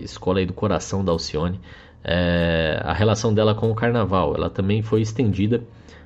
escola 0.04 0.40
aí 0.40 0.46
do 0.46 0.54
coração 0.54 1.04
da 1.04 1.12
Alcione, 1.12 1.60
é, 2.04 2.80
a 2.84 2.94
relação 2.94 3.34
dela 3.34 3.56
com 3.56 3.72
o 3.72 3.76
carnaval. 3.76 4.36
Ela 4.36 4.50
também 4.50 4.82
foi 4.82 5.02
estendida 5.02 5.64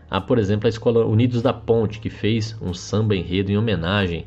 a, 0.10 0.20
por 0.22 0.38
exemplo, 0.38 0.68
a 0.68 0.70
escola 0.70 1.06
Unidos 1.06 1.42
da 1.42 1.54
Ponte, 1.54 2.00
que 2.00 2.10
fez 2.10 2.56
um 2.62 2.74
samba 2.74 3.16
enredo 3.16 3.52
em 3.52 3.58
homenagem 3.58 4.26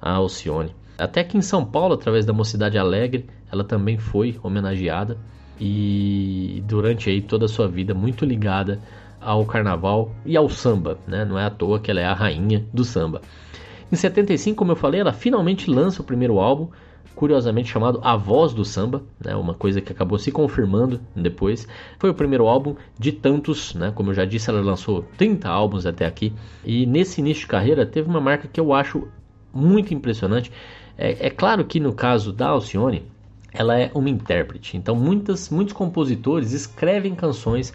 a 0.00 0.12
Alcione. 0.12 0.74
Até 1.02 1.20
aqui 1.20 1.36
em 1.36 1.42
São 1.42 1.64
Paulo, 1.64 1.94
através 1.94 2.24
da 2.24 2.32
Mocidade 2.32 2.78
Alegre, 2.78 3.26
ela 3.50 3.64
também 3.64 3.98
foi 3.98 4.38
homenageada 4.42 5.18
e 5.60 6.62
durante 6.66 7.10
aí 7.10 7.20
toda 7.20 7.46
a 7.46 7.48
sua 7.48 7.66
vida 7.66 7.92
muito 7.92 8.24
ligada 8.24 8.80
ao 9.20 9.44
carnaval 9.44 10.12
e 10.24 10.36
ao 10.36 10.48
samba, 10.48 10.98
né? 11.06 11.24
Não 11.24 11.38
é 11.38 11.44
à 11.44 11.50
toa 11.50 11.80
que 11.80 11.90
ela 11.90 12.00
é 12.00 12.04
a 12.04 12.14
rainha 12.14 12.64
do 12.72 12.84
samba. 12.84 13.20
Em 13.90 13.96
75, 13.96 14.56
como 14.56 14.72
eu 14.72 14.76
falei, 14.76 15.00
ela 15.00 15.12
finalmente 15.12 15.68
lança 15.68 16.02
o 16.02 16.04
primeiro 16.04 16.38
álbum, 16.38 16.68
curiosamente 17.14 17.68
chamado 17.68 18.00
A 18.02 18.16
Voz 18.16 18.54
do 18.54 18.64
Samba, 18.64 19.02
né, 19.22 19.36
uma 19.36 19.54
coisa 19.54 19.80
que 19.80 19.92
acabou 19.92 20.18
se 20.18 20.32
confirmando 20.32 21.00
depois. 21.14 21.68
Foi 21.98 22.08
o 22.08 22.14
primeiro 22.14 22.46
álbum 22.46 22.74
de 22.98 23.12
tantos, 23.12 23.74
né, 23.74 23.92
como 23.94 24.10
eu 24.10 24.14
já 24.14 24.24
disse, 24.24 24.48
ela 24.48 24.60
lançou 24.60 25.04
30 25.18 25.48
álbuns 25.48 25.84
até 25.84 26.06
aqui. 26.06 26.32
E 26.64 26.86
nesse 26.86 27.20
início 27.20 27.42
de 27.42 27.48
carreira 27.48 27.84
teve 27.84 28.08
uma 28.08 28.20
marca 28.20 28.48
que 28.48 28.58
eu 28.58 28.72
acho 28.72 29.06
muito 29.52 29.92
impressionante. 29.92 30.50
É, 30.96 31.26
é 31.26 31.30
claro 31.30 31.64
que 31.64 31.80
no 31.80 31.92
caso 31.92 32.32
da 32.32 32.48
Alcione, 32.48 33.02
ela 33.52 33.78
é 33.78 33.90
uma 33.94 34.08
intérprete, 34.08 34.76
então 34.76 34.94
muitas, 34.94 35.50
muitos 35.50 35.74
compositores 35.74 36.52
escrevem 36.52 37.14
canções 37.14 37.72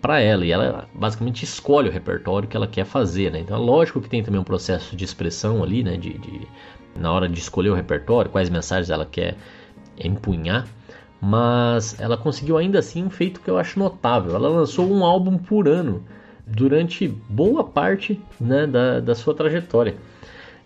para 0.00 0.20
ela 0.20 0.46
e 0.46 0.50
ela 0.50 0.88
basicamente 0.94 1.44
escolhe 1.44 1.88
o 1.88 1.92
repertório 1.92 2.48
que 2.48 2.56
ela 2.56 2.66
quer 2.66 2.84
fazer, 2.84 3.30
né? 3.30 3.40
Então, 3.40 3.56
é 3.56 3.60
lógico 3.60 4.00
que 4.00 4.08
tem 4.08 4.22
também 4.22 4.40
um 4.40 4.44
processo 4.44 4.96
de 4.96 5.04
expressão 5.04 5.62
ali, 5.62 5.82
né? 5.82 5.96
De, 5.96 6.14
de, 6.14 6.48
na 6.96 7.12
hora 7.12 7.28
de 7.28 7.38
escolher 7.38 7.68
o 7.68 7.74
repertório, 7.74 8.30
quais 8.30 8.48
mensagens 8.48 8.88
ela 8.90 9.04
quer 9.04 9.36
empunhar, 10.02 10.66
mas 11.20 12.00
ela 12.00 12.16
conseguiu 12.16 12.56
ainda 12.56 12.78
assim 12.78 13.04
um 13.04 13.10
feito 13.10 13.40
que 13.40 13.50
eu 13.50 13.58
acho 13.58 13.78
notável. 13.78 14.34
Ela 14.34 14.48
lançou 14.48 14.90
um 14.90 15.04
álbum 15.04 15.36
por 15.36 15.68
ano 15.68 16.02
durante 16.46 17.06
boa 17.28 17.62
parte 17.62 18.20
né, 18.40 18.66
da, 18.66 19.00
da 19.00 19.14
sua 19.14 19.34
trajetória. 19.34 19.96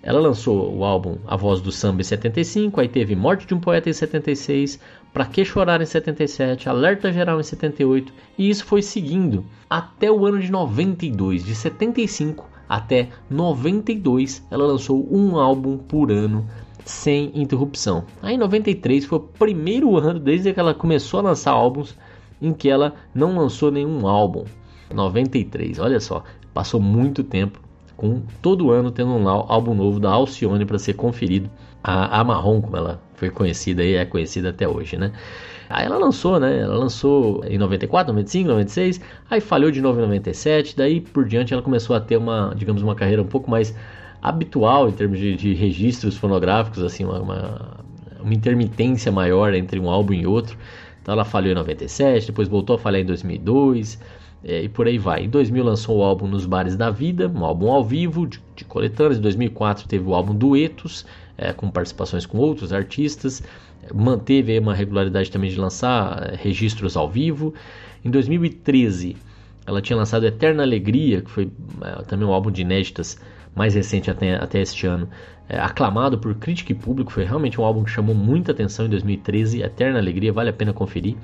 Ela 0.06 0.20
lançou 0.20 0.70
o 0.76 0.84
álbum 0.84 1.16
A 1.26 1.34
Voz 1.34 1.62
do 1.62 1.73
Samba 1.73 2.02
em 2.02 2.04
75, 2.04 2.78
aí 2.78 2.88
teve 2.88 3.16
Morte 3.16 3.46
de 3.46 3.54
um 3.54 3.58
Poeta 3.58 3.88
em 3.88 3.92
76, 3.94 4.78
Pra 5.14 5.25
Que 5.25 5.46
Chorar 5.46 5.80
em 5.80 5.87
77, 5.87 6.68
Alerta 6.68 7.11
Geral 7.11 7.40
em 7.40 7.42
78, 7.42 8.12
e 8.37 8.50
isso 8.50 8.66
foi 8.66 8.82
seguindo 8.82 9.46
até 9.68 10.11
o 10.11 10.26
ano 10.26 10.40
de 10.40 10.52
92, 10.52 11.42
de 11.42 11.54
75 11.54 12.46
até 12.68 13.08
92, 13.30 14.46
ela 14.50 14.66
lançou 14.66 15.08
um 15.11 15.38
álbum 15.38 15.78
por 15.78 16.12
ano 16.12 16.46
sem 16.84 17.32
interrupção. 17.34 18.04
Aí 18.20 18.37
93 18.37 19.06
foi 19.06 19.18
o 19.18 19.23
primeiro 19.23 19.96
ano 19.96 20.20
desde 20.20 20.52
que 20.52 20.61
ela 20.61 20.75
começou 20.75 21.20
a 21.20 21.23
lançar 21.23 21.52
álbuns 21.52 21.96
em 22.42 22.52
que 22.52 22.68
ela 22.68 22.94
não 23.14 23.38
lançou 23.38 23.70
nenhum 23.70 24.06
álbum. 24.06 24.44
93, 24.92 25.78
olha 25.78 25.99
só, 25.99 26.23
passou 26.52 26.78
muito 26.78 27.25
tempo 27.25 27.63
com 27.96 28.22
todo 28.42 28.70
ano 28.70 28.90
tendo 28.90 29.10
um 29.10 29.28
álbum 29.28 29.74
novo 29.74 30.00
da 30.00 30.10
Alcione 30.10 30.64
para 30.64 30.78
ser 30.78 30.94
conferido. 30.94 31.50
A, 31.82 32.20
a 32.20 32.24
Marrom, 32.24 32.62
como 32.62 32.76
ela 32.76 33.00
foi 33.14 33.30
conhecida 33.30 33.84
e 33.84 33.94
é 33.94 34.04
conhecida 34.06 34.50
até 34.50 34.66
hoje, 34.66 34.96
né? 34.96 35.12
Aí 35.68 35.86
ela 35.86 35.98
lançou, 35.98 36.38
né? 36.38 36.60
Ela 36.60 36.76
lançou 36.76 37.44
em 37.46 37.58
94, 37.58 38.12
95, 38.12 38.48
96, 38.48 39.00
aí 39.30 39.40
falhou 39.40 39.70
de 39.70 39.80
novo 39.80 39.98
em 39.98 40.02
97, 40.02 40.76
daí 40.76 41.00
por 41.00 41.26
diante 41.26 41.52
ela 41.52 41.62
começou 41.62 41.94
a 41.94 42.00
ter 42.00 42.16
uma, 42.16 42.54
digamos, 42.56 42.82
uma 42.82 42.94
carreira 42.94 43.22
um 43.22 43.26
pouco 43.26 43.50
mais 43.50 43.74
habitual 44.22 44.88
em 44.88 44.92
termos 44.92 45.18
de, 45.18 45.36
de 45.36 45.52
registros 45.54 46.16
fonográficos, 46.16 46.82
assim, 46.82 47.04
uma, 47.04 47.20
uma, 47.20 47.80
uma, 48.20 48.34
intermitência 48.34 49.12
maior 49.12 49.52
entre 49.52 49.78
um 49.78 49.90
álbum 49.90 50.14
e 50.14 50.26
outro. 50.26 50.56
Então 51.02 51.12
ela 51.12 51.24
falhou 51.24 51.52
em 51.52 51.54
97, 51.54 52.28
depois 52.28 52.48
voltou 52.48 52.76
a 52.76 52.78
falhar 52.78 53.02
em 53.02 53.04
2002 53.04 53.98
é, 54.44 54.62
e 54.62 54.68
por 54.68 54.86
aí 54.86 54.98
vai. 54.98 55.24
Em 55.24 55.28
2000 55.28 55.64
lançou 55.64 55.98
o 55.98 56.02
álbum 56.02 56.26
Nos 56.26 56.44
Bares 56.44 56.76
da 56.76 56.90
Vida, 56.90 57.28
um 57.28 57.44
álbum 57.44 57.70
ao 57.70 57.82
vivo 57.82 58.26
de, 58.26 58.40
de 58.54 58.64
coletâneas. 58.64 59.18
Em 59.18 59.22
2004 59.22 59.88
teve 59.88 60.04
o 60.06 60.14
álbum 60.14 60.34
Duetos, 60.34 61.06
é, 61.38 61.52
com 61.52 61.70
participações 61.70 62.26
com 62.26 62.38
outros 62.38 62.72
artistas. 62.72 63.42
Manteve 63.94 64.58
uma 64.58 64.74
regularidade 64.74 65.30
também 65.30 65.50
de 65.50 65.58
lançar 65.58 66.32
é, 66.32 66.36
registros 66.36 66.96
ao 66.96 67.08
vivo. 67.08 67.54
Em 68.04 68.10
2013 68.10 69.16
ela 69.66 69.80
tinha 69.80 69.96
lançado 69.96 70.26
Eterna 70.26 70.62
Alegria, 70.62 71.22
que 71.22 71.30
foi 71.30 71.50
é, 71.80 72.02
também 72.02 72.26
um 72.26 72.32
álbum 72.32 72.50
de 72.50 72.62
inéditas 72.62 73.18
mais 73.54 73.74
recente 73.74 74.10
até, 74.10 74.34
até 74.34 74.60
este 74.60 74.86
ano, 74.86 75.08
é, 75.48 75.58
aclamado 75.58 76.18
por 76.18 76.34
crítica 76.34 76.72
e 76.72 76.74
público, 76.74 77.12
foi 77.12 77.24
realmente 77.24 77.60
um 77.60 77.64
álbum 77.64 77.84
que 77.84 77.90
chamou 77.90 78.14
muita 78.14 78.52
atenção 78.52 78.86
em 78.86 78.90
2013, 78.90 79.62
Eterna 79.62 79.98
Alegria, 79.98 80.32
vale 80.32 80.50
a 80.50 80.52
pena 80.52 80.72
conferir. 80.72 81.16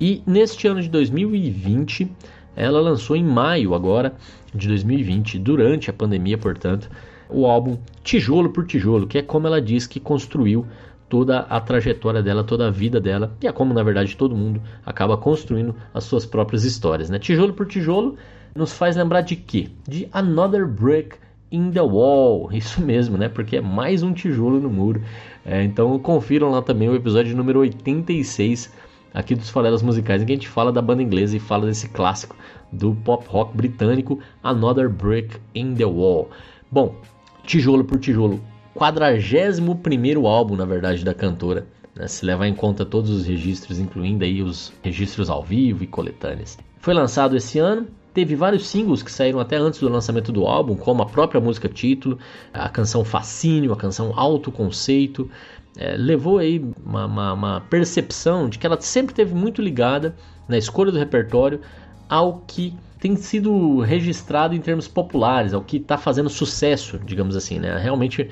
E 0.00 0.22
neste 0.26 0.66
ano 0.66 0.82
de 0.82 0.88
2020, 0.88 2.10
ela 2.56 2.80
lançou 2.80 3.16
em 3.16 3.24
maio 3.24 3.74
agora 3.74 4.14
de 4.54 4.68
2020, 4.68 5.38
durante 5.38 5.90
a 5.90 5.92
pandemia, 5.92 6.38
portanto, 6.38 6.88
o 7.28 7.46
álbum 7.46 7.76
Tijolo 8.02 8.50
por 8.50 8.66
Tijolo, 8.66 9.06
que 9.06 9.18
é 9.18 9.22
como 9.22 9.46
ela 9.46 9.60
diz 9.60 9.86
que 9.86 9.98
construiu 9.98 10.66
toda 11.08 11.40
a 11.40 11.60
trajetória 11.60 12.22
dela, 12.22 12.44
toda 12.44 12.68
a 12.68 12.70
vida 12.70 13.00
dela, 13.00 13.36
e 13.42 13.46
é 13.46 13.52
como 13.52 13.74
na 13.74 13.82
verdade 13.82 14.16
todo 14.16 14.34
mundo 14.34 14.60
acaba 14.84 15.16
construindo 15.16 15.74
as 15.92 16.04
suas 16.04 16.24
próprias 16.24 16.64
histórias, 16.64 17.10
né? 17.10 17.18
Tijolo 17.18 17.52
por 17.52 17.66
tijolo 17.66 18.16
nos 18.54 18.72
faz 18.72 18.96
lembrar 18.96 19.20
de 19.20 19.36
quê? 19.36 19.68
De 19.86 20.08
Another 20.12 20.66
Brick 20.66 21.16
in 21.50 21.70
the 21.70 21.80
Wall, 21.80 22.50
isso 22.52 22.80
mesmo, 22.80 23.16
né? 23.16 23.28
Porque 23.28 23.56
é 23.56 23.60
mais 23.60 24.02
um 24.02 24.12
tijolo 24.12 24.60
no 24.60 24.70
muro. 24.70 25.02
É, 25.44 25.62
então 25.62 25.98
confiram 25.98 26.50
lá 26.50 26.62
também 26.62 26.88
o 26.88 26.94
episódio 26.94 27.36
número 27.36 27.60
86 27.60 28.72
aqui 29.14 29.36
dos 29.36 29.48
Farelas 29.48 29.82
Musicais, 29.82 30.20
em 30.20 30.26
que 30.26 30.32
a 30.32 30.34
gente 30.34 30.48
fala 30.48 30.72
da 30.72 30.82
banda 30.82 31.02
inglesa 31.02 31.36
e 31.36 31.40
fala 31.40 31.66
desse 31.66 31.88
clássico 31.88 32.36
do 32.72 32.92
pop 32.92 33.24
rock 33.28 33.56
britânico 33.56 34.18
Another 34.42 34.90
Brick 34.90 35.36
in 35.54 35.74
the 35.74 35.84
Wall. 35.84 36.28
Bom, 36.70 36.96
tijolo 37.44 37.84
por 37.84 38.00
tijolo, 38.00 38.40
41 38.74 40.26
álbum, 40.26 40.56
na 40.56 40.64
verdade, 40.64 41.04
da 41.04 41.14
cantora. 41.14 41.66
Né? 41.94 42.08
Se 42.08 42.26
levar 42.26 42.48
em 42.48 42.54
conta 42.54 42.84
todos 42.84 43.10
os 43.10 43.24
registros, 43.24 43.78
incluindo 43.78 44.24
aí 44.24 44.42
os 44.42 44.72
registros 44.82 45.30
ao 45.30 45.42
vivo 45.42 45.84
e 45.84 45.86
coletâneas. 45.86 46.58
Foi 46.80 46.92
lançado 46.92 47.36
esse 47.36 47.58
ano, 47.58 47.86
teve 48.12 48.34
vários 48.34 48.66
singles 48.66 49.02
que 49.02 49.10
saíram 49.10 49.38
até 49.38 49.56
antes 49.56 49.80
do 49.80 49.88
lançamento 49.88 50.32
do 50.32 50.46
álbum, 50.46 50.74
como 50.74 51.02
a 51.02 51.06
própria 51.06 51.40
música 51.40 51.68
título, 51.68 52.18
a 52.52 52.68
canção 52.68 53.04
Fascínio, 53.04 53.72
a 53.72 53.76
canção 53.76 54.12
Alto 54.16 54.50
Conceito. 54.50 55.30
É, 55.76 55.96
levou 55.96 56.38
aí 56.38 56.64
uma, 56.84 57.06
uma, 57.06 57.32
uma, 57.32 57.60
percepção 57.62 58.48
de 58.48 58.58
que 58.58 58.66
ela 58.66 58.80
sempre 58.80 59.14
teve 59.14 59.34
muito 59.34 59.60
ligada 59.60 60.14
na 60.48 60.56
escolha 60.56 60.92
do 60.92 60.98
repertório 60.98 61.60
ao 62.08 62.44
que 62.46 62.74
tem 63.00 63.16
sido 63.16 63.80
registrado 63.80 64.54
em 64.54 64.60
termos 64.60 64.86
populares, 64.86 65.52
ao 65.52 65.62
que 65.62 65.78
está 65.78 65.98
fazendo 65.98 66.30
sucesso, 66.30 66.98
digamos 67.04 67.36
assim, 67.36 67.58
né? 67.58 67.76
Realmente 67.76 68.30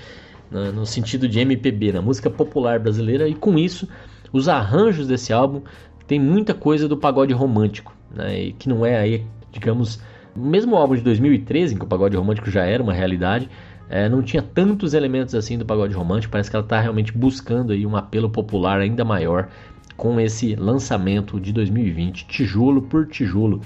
no 0.51 0.85
sentido 0.85 1.27
de 1.27 1.41
MPB, 1.41 1.93
na 1.93 2.03
música 2.03 2.29
popular 2.29 2.79
brasileira, 2.79 3.27
e 3.27 3.35
com 3.35 3.59
isso 3.59 3.89
os 4.31 4.49
arranjos 4.49 5.07
desse 5.07 5.33
álbum 5.33 5.63
tem 6.07 6.21
muita 6.21 6.53
coisa 6.53 6.87
do 6.87 6.97
pagode 6.97 7.33
romântico, 7.33 7.97
né? 8.15 8.39
E 8.39 8.53
que 8.53 8.69
não 8.69 8.85
é 8.85 8.99
aí 8.99 9.27
digamos, 9.53 10.01
mesmo 10.35 10.75
o 10.75 10.79
álbum 10.79 10.97
de 10.97 11.03
2013, 11.03 11.75
em 11.75 11.79
que 11.79 11.85
o 11.85 11.89
pagode 11.89 12.17
romântico 12.17 12.51
já 12.51 12.65
era 12.65 12.83
uma 12.83 12.93
realidade, 12.93 13.49
é, 13.93 14.09
não 14.09 14.23
tinha 14.23 14.41
tantos 14.41 14.95
elementos 14.95 15.35
assim 15.35 15.59
do 15.59 15.67
pagode 15.67 15.95
romântico. 15.95 16.33
Parece 16.33 16.49
que 16.49 16.57
ela 16.57 16.65
está 16.65 16.81
realmente 16.81 17.13
buscando 17.13 17.73
aí 17.73 17.87
um 17.87 17.95
apelo 17.95 18.31
popular 18.31 18.81
ainda 18.81 19.05
maior 19.05 19.51
com 19.99 20.19
esse 20.19 20.55
lançamento 20.55 21.39
de 21.39 21.53
2020, 21.53 22.27
tijolo 22.27 22.81
por 22.81 23.07
tijolo. 23.07 23.61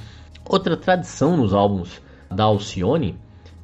Outra 0.45 0.77
tradição 0.77 1.37
nos 1.37 1.55
álbuns 1.55 2.03
da 2.29 2.43
Alcione 2.43 3.15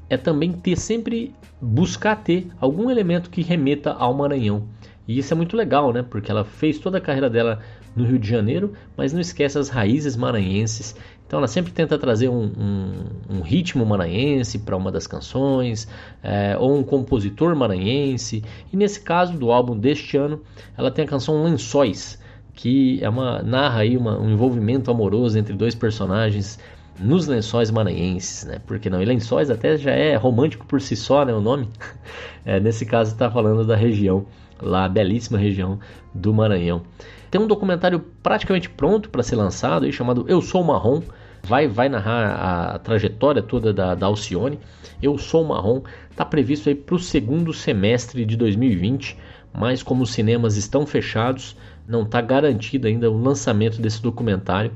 é 0.09 0.17
também 0.17 0.53
ter 0.53 0.77
sempre 0.77 1.35
buscar 1.61 2.15
ter 2.15 2.47
algum 2.61 2.89
elemento 2.89 3.29
que 3.29 3.43
remeta 3.43 3.93
ao 3.93 4.15
Maranhão. 4.15 4.63
E 5.09 5.19
isso 5.19 5.35
é 5.35 5.37
muito 5.37 5.57
legal, 5.57 5.93
né? 5.93 6.05
Porque 6.09 6.31
ela 6.31 6.45
fez 6.45 6.79
toda 6.79 6.99
a 6.99 7.01
carreira 7.01 7.29
dela 7.29 7.59
no 7.97 8.05
Rio 8.05 8.21
de 8.21 8.29
Janeiro, 8.29 8.73
mas 8.97 9.13
não 9.13 9.21
esquece 9.21 9.59
as 9.59 9.69
raízes 9.69 10.17
maranhenses. 10.17 10.95
Então 11.33 11.39
ela 11.39 11.49
sempre 11.49 11.73
tenta 11.73 11.99
trazer 11.99 12.29
um, 12.29 12.43
um, 12.43 13.37
um 13.39 13.41
ritmo 13.41 13.87
maranhense 13.87 14.59
para 14.59 14.77
uma 14.77 14.93
das 14.93 15.07
canções, 15.07 15.89
é, 16.23 16.59
ou 16.59 16.77
um 16.77 16.83
compositor 16.83 17.57
maranhense. 17.57 18.45
E 18.71 18.77
nesse 18.77 19.01
caso 19.01 19.33
do 19.39 19.51
álbum 19.51 19.75
deste 19.75 20.15
ano, 20.19 20.43
ela 20.77 20.91
tem 20.91 21.07
a 21.07 21.09
canção 21.09 21.43
Lençóis, 21.43 22.21
que 22.53 23.03
é 23.03 23.09
uma 23.09 23.43
narra 23.43 23.81
aí 23.81 23.97
uma, 23.97 24.21
um 24.21 24.29
envolvimento 24.29 24.91
amoroso 24.91 25.39
entre 25.39 25.55
dois 25.55 25.75
personagens 25.75 26.59
nos 27.01 27.27
lençóis 27.27 27.71
maranhenses, 27.71 28.45
né? 28.45 28.61
Porque 28.67 28.91
não, 28.91 29.01
e 29.01 29.07
lençóis 29.07 29.49
até 29.49 29.79
já 29.79 29.93
é 29.93 30.15
romântico 30.17 30.67
por 30.67 30.83
si 30.83 30.95
só, 30.95 31.25
né? 31.25 31.33
O 31.33 31.41
nome. 31.41 31.67
É, 32.45 32.59
nesse 32.59 32.85
caso 32.85 33.13
está 33.13 33.31
falando 33.31 33.65
da 33.65 33.77
região 33.77 34.27
lá, 34.61 34.89
belíssima 34.89 35.39
região 35.39 35.79
do 36.13 36.35
Maranhão. 36.35 36.83
Tem 37.31 37.41
um 37.41 37.47
documentário 37.47 38.01
praticamente 38.21 38.69
pronto 38.69 39.09
para 39.11 39.23
ser 39.23 39.37
lançado, 39.37 39.85
aí, 39.87 39.93
chamado 39.93 40.25
Eu 40.29 40.43
Sou 40.43 40.65
Marrom. 40.65 41.03
Vai, 41.45 41.67
vai 41.67 41.89
narrar 41.89 42.75
a 42.75 42.79
trajetória 42.79 43.43
toda 43.43 43.73
da, 43.73 43.95
da 43.95 44.07
Alcione. 44.07 44.59
Eu 45.03 45.19
Sou 45.19 45.45
Marrom 45.45 45.83
está 46.11 46.25
previsto 46.25 46.69
aí 46.69 46.75
para 46.75 46.95
o 46.95 46.99
segundo 46.99 47.53
semestre 47.53 48.25
de 48.25 48.37
2020, 48.37 49.19
mas 49.53 49.83
como 49.83 50.05
os 50.05 50.13
cinemas 50.13 50.57
estão 50.57 50.87
fechados, 50.87 51.57
não 51.87 52.03
está 52.03 52.21
garantido 52.21 52.87
ainda 52.87 53.11
o 53.11 53.21
lançamento 53.21 53.83
desse 53.83 54.01
documentário. 54.01 54.73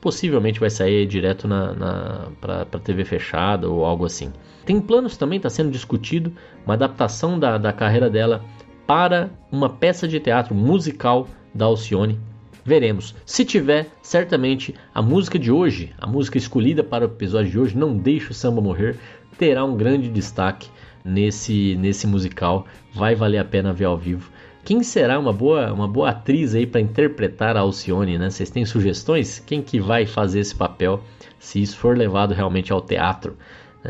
Possivelmente 0.00 0.60
vai 0.60 0.70
sair 0.70 1.06
direto 1.06 1.48
na, 1.48 1.72
na 1.72 2.28
para 2.40 2.64
TV 2.78 3.04
fechada 3.04 3.68
ou 3.68 3.84
algo 3.84 4.04
assim. 4.04 4.32
Tem 4.64 4.80
planos 4.80 5.16
também, 5.16 5.38
está 5.38 5.50
sendo 5.50 5.70
discutido, 5.70 6.32
uma 6.64 6.74
adaptação 6.74 7.38
da, 7.38 7.58
da 7.58 7.72
carreira 7.72 8.08
dela 8.08 8.44
para 8.86 9.30
uma 9.50 9.68
peça 9.68 10.06
de 10.06 10.20
teatro 10.20 10.54
musical 10.54 11.26
da 11.54 11.64
Alcione. 11.64 12.20
Veremos. 12.64 13.14
Se 13.26 13.44
tiver, 13.44 13.88
certamente 14.00 14.74
a 14.94 15.02
música 15.02 15.38
de 15.38 15.52
hoje, 15.52 15.92
a 15.98 16.06
música 16.06 16.38
escolhida 16.38 16.82
para 16.82 17.04
o 17.04 17.08
episódio 17.08 17.50
de 17.50 17.58
hoje, 17.58 17.76
Não 17.76 17.94
Deixe 17.94 18.30
o 18.30 18.34
Samba 18.34 18.62
Morrer, 18.62 18.96
terá 19.36 19.64
um 19.64 19.76
grande 19.76 20.08
destaque 20.08 20.70
nesse, 21.04 21.76
nesse 21.76 22.06
musical. 22.06 22.66
Vai 22.94 23.14
valer 23.14 23.38
a 23.38 23.44
pena 23.44 23.72
ver 23.72 23.84
ao 23.84 23.98
vivo. 23.98 24.30
Quem 24.64 24.82
será 24.82 25.18
uma 25.18 25.32
boa, 25.32 25.70
uma 25.74 25.86
boa 25.86 26.08
atriz 26.08 26.54
aí 26.54 26.66
para 26.66 26.80
interpretar 26.80 27.54
a 27.54 27.60
Alcione, 27.60 28.16
né? 28.16 28.30
Vocês 28.30 28.48
têm 28.48 28.64
sugestões? 28.64 29.38
Quem 29.38 29.60
que 29.60 29.78
vai 29.78 30.06
fazer 30.06 30.40
esse 30.40 30.54
papel 30.54 31.02
se 31.38 31.60
isso 31.60 31.76
for 31.76 31.94
levado 31.94 32.32
realmente 32.32 32.72
ao 32.72 32.80
teatro? 32.80 33.36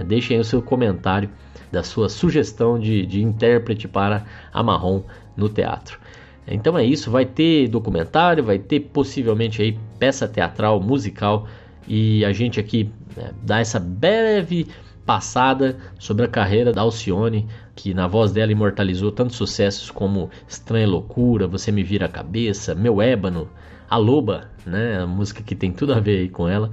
Deixem 0.04 0.36
aí 0.36 0.40
o 0.40 0.44
seu 0.44 0.60
comentário 0.60 1.30
da 1.70 1.84
sua 1.84 2.08
sugestão 2.08 2.76
de, 2.76 3.06
de 3.06 3.22
intérprete 3.22 3.86
para 3.86 4.24
a 4.52 4.64
Marrom 4.64 5.04
no 5.36 5.48
teatro. 5.48 6.00
Então 6.46 6.76
é 6.76 6.84
isso, 6.84 7.10
vai 7.10 7.24
ter 7.24 7.68
documentário, 7.68 8.44
vai 8.44 8.58
ter 8.58 8.80
possivelmente 8.80 9.62
aí 9.62 9.78
peça 9.98 10.28
teatral, 10.28 10.80
musical 10.80 11.46
e 11.88 12.24
a 12.24 12.32
gente 12.32 12.60
aqui 12.60 12.90
né, 13.16 13.30
dá 13.42 13.60
essa 13.60 13.80
breve 13.80 14.66
passada 15.06 15.76
sobre 15.98 16.24
a 16.24 16.28
carreira 16.28 16.72
da 16.72 16.80
Alcione, 16.80 17.46
que 17.74 17.92
na 17.92 18.06
voz 18.06 18.32
dela 18.32 18.52
imortalizou 18.52 19.12
tantos 19.12 19.36
sucessos 19.36 19.90
como 19.90 20.30
Estranha 20.48 20.88
Loucura, 20.88 21.46
Você 21.46 21.70
Me 21.70 21.82
Vira 21.82 22.06
a 22.06 22.08
Cabeça, 22.08 22.74
Meu 22.74 23.02
Ébano, 23.02 23.48
A 23.88 23.96
Loba, 23.96 24.48
né, 24.64 25.00
a 25.00 25.06
música 25.06 25.42
que 25.42 25.54
tem 25.54 25.72
tudo 25.72 25.92
a 25.92 26.00
ver 26.00 26.30
com 26.30 26.48
ela. 26.48 26.70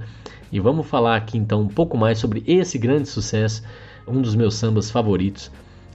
E 0.50 0.60
vamos 0.60 0.86
falar 0.86 1.16
aqui 1.16 1.38
então 1.38 1.62
um 1.62 1.68
pouco 1.68 1.96
mais 1.96 2.18
sobre 2.18 2.42
esse 2.46 2.78
grande 2.78 3.08
sucesso 3.08 3.62
um 4.06 4.20
dos 4.20 4.34
meus 4.34 4.54
sambas 4.54 4.90
favoritos. 4.90 5.50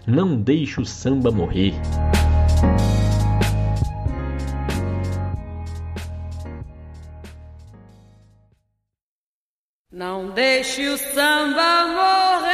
Não 0.05 0.35
deixe 0.35 0.79
o 0.79 0.85
samba 0.85 1.31
morrer. 1.31 1.73
Deixe 10.38 10.88
o 10.88 10.97
samba 11.00 11.88
morrer. 11.88 12.54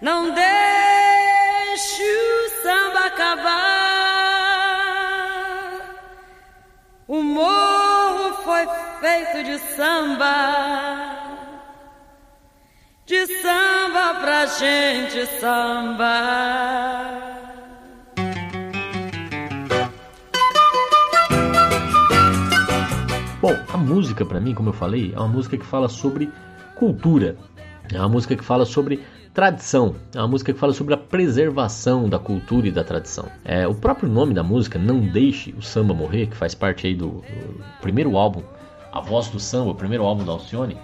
Não 0.00 0.30
deixe 0.34 2.02
o 2.02 2.50
samba 2.60 3.06
acabar. 3.06 3.52
O 7.06 7.22
morro 7.22 8.34
foi 8.42 8.66
feito 9.00 9.44
de 9.44 9.58
samba 9.76 10.34
de 13.06 13.26
samba 13.42 14.14
pra 14.22 14.46
gente 14.46 15.24
sambar. 15.38 17.21
Bom, 23.42 23.58
a 23.72 23.76
música 23.76 24.24
para 24.24 24.38
mim, 24.38 24.54
como 24.54 24.68
eu 24.68 24.72
falei, 24.72 25.12
é 25.12 25.18
uma 25.18 25.26
música 25.26 25.58
que 25.58 25.66
fala 25.66 25.88
sobre 25.88 26.30
cultura. 26.76 27.36
É 27.92 27.98
uma 27.98 28.08
música 28.08 28.36
que 28.36 28.44
fala 28.44 28.64
sobre 28.64 29.00
tradição. 29.34 29.96
É 30.14 30.18
uma 30.20 30.28
música 30.28 30.52
que 30.52 30.58
fala 30.60 30.72
sobre 30.72 30.94
a 30.94 30.96
preservação 30.96 32.08
da 32.08 32.20
cultura 32.20 32.68
e 32.68 32.70
da 32.70 32.84
tradição. 32.84 33.26
É, 33.44 33.66
o 33.66 33.74
próprio 33.74 34.08
nome 34.08 34.32
da 34.32 34.44
música, 34.44 34.78
Não 34.78 35.00
Deixe 35.00 35.52
o 35.58 35.60
Samba 35.60 35.92
Morrer, 35.92 36.28
que 36.28 36.36
faz 36.36 36.54
parte 36.54 36.86
aí 36.86 36.94
do, 36.94 37.08
do 37.08 37.64
primeiro 37.80 38.16
álbum, 38.16 38.44
A 38.92 39.00
Voz 39.00 39.26
do 39.26 39.40
Samba, 39.40 39.72
o 39.72 39.74
primeiro 39.74 40.04
álbum 40.04 40.24
da 40.24 40.30
Alcione, 40.30 40.78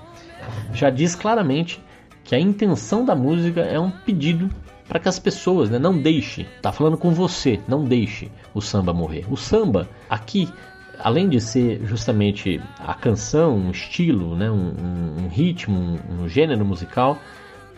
já 0.74 0.90
diz 0.90 1.14
claramente 1.14 1.80
que 2.24 2.34
a 2.34 2.40
intenção 2.40 3.04
da 3.04 3.14
música 3.14 3.60
é 3.60 3.78
um 3.78 3.92
pedido 3.92 4.50
para 4.88 4.98
que 4.98 5.08
as 5.08 5.20
pessoas, 5.20 5.70
né, 5.70 5.78
não 5.78 5.96
deixe, 5.96 6.44
tá 6.60 6.72
falando 6.72 6.96
com 6.96 7.12
você, 7.12 7.60
não 7.68 7.84
deixe 7.84 8.32
o 8.52 8.60
samba 8.60 8.92
morrer. 8.92 9.26
O 9.30 9.36
samba 9.36 9.88
aqui 10.10 10.48
além 10.98 11.28
de 11.28 11.40
ser 11.40 11.80
justamente 11.84 12.60
a 12.78 12.94
canção, 12.94 13.56
um 13.56 13.70
estilo, 13.70 14.36
né, 14.36 14.50
um, 14.50 14.74
um 15.24 15.28
ritmo, 15.28 15.78
um, 15.78 16.24
um, 16.24 16.28
gênero 16.28 16.64
musical, 16.64 17.18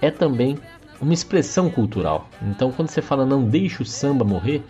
é 0.00 0.10
também 0.10 0.58
uma 1.00 1.12
expressão 1.12 1.70
cultural. 1.70 2.28
Então, 2.42 2.72
quando 2.72 2.88
você 2.88 3.02
fala 3.02 3.24
não 3.26 3.44
deixe 3.44 3.82
o 3.82 3.86
samba 3.86 4.24
morrer, 4.24 4.62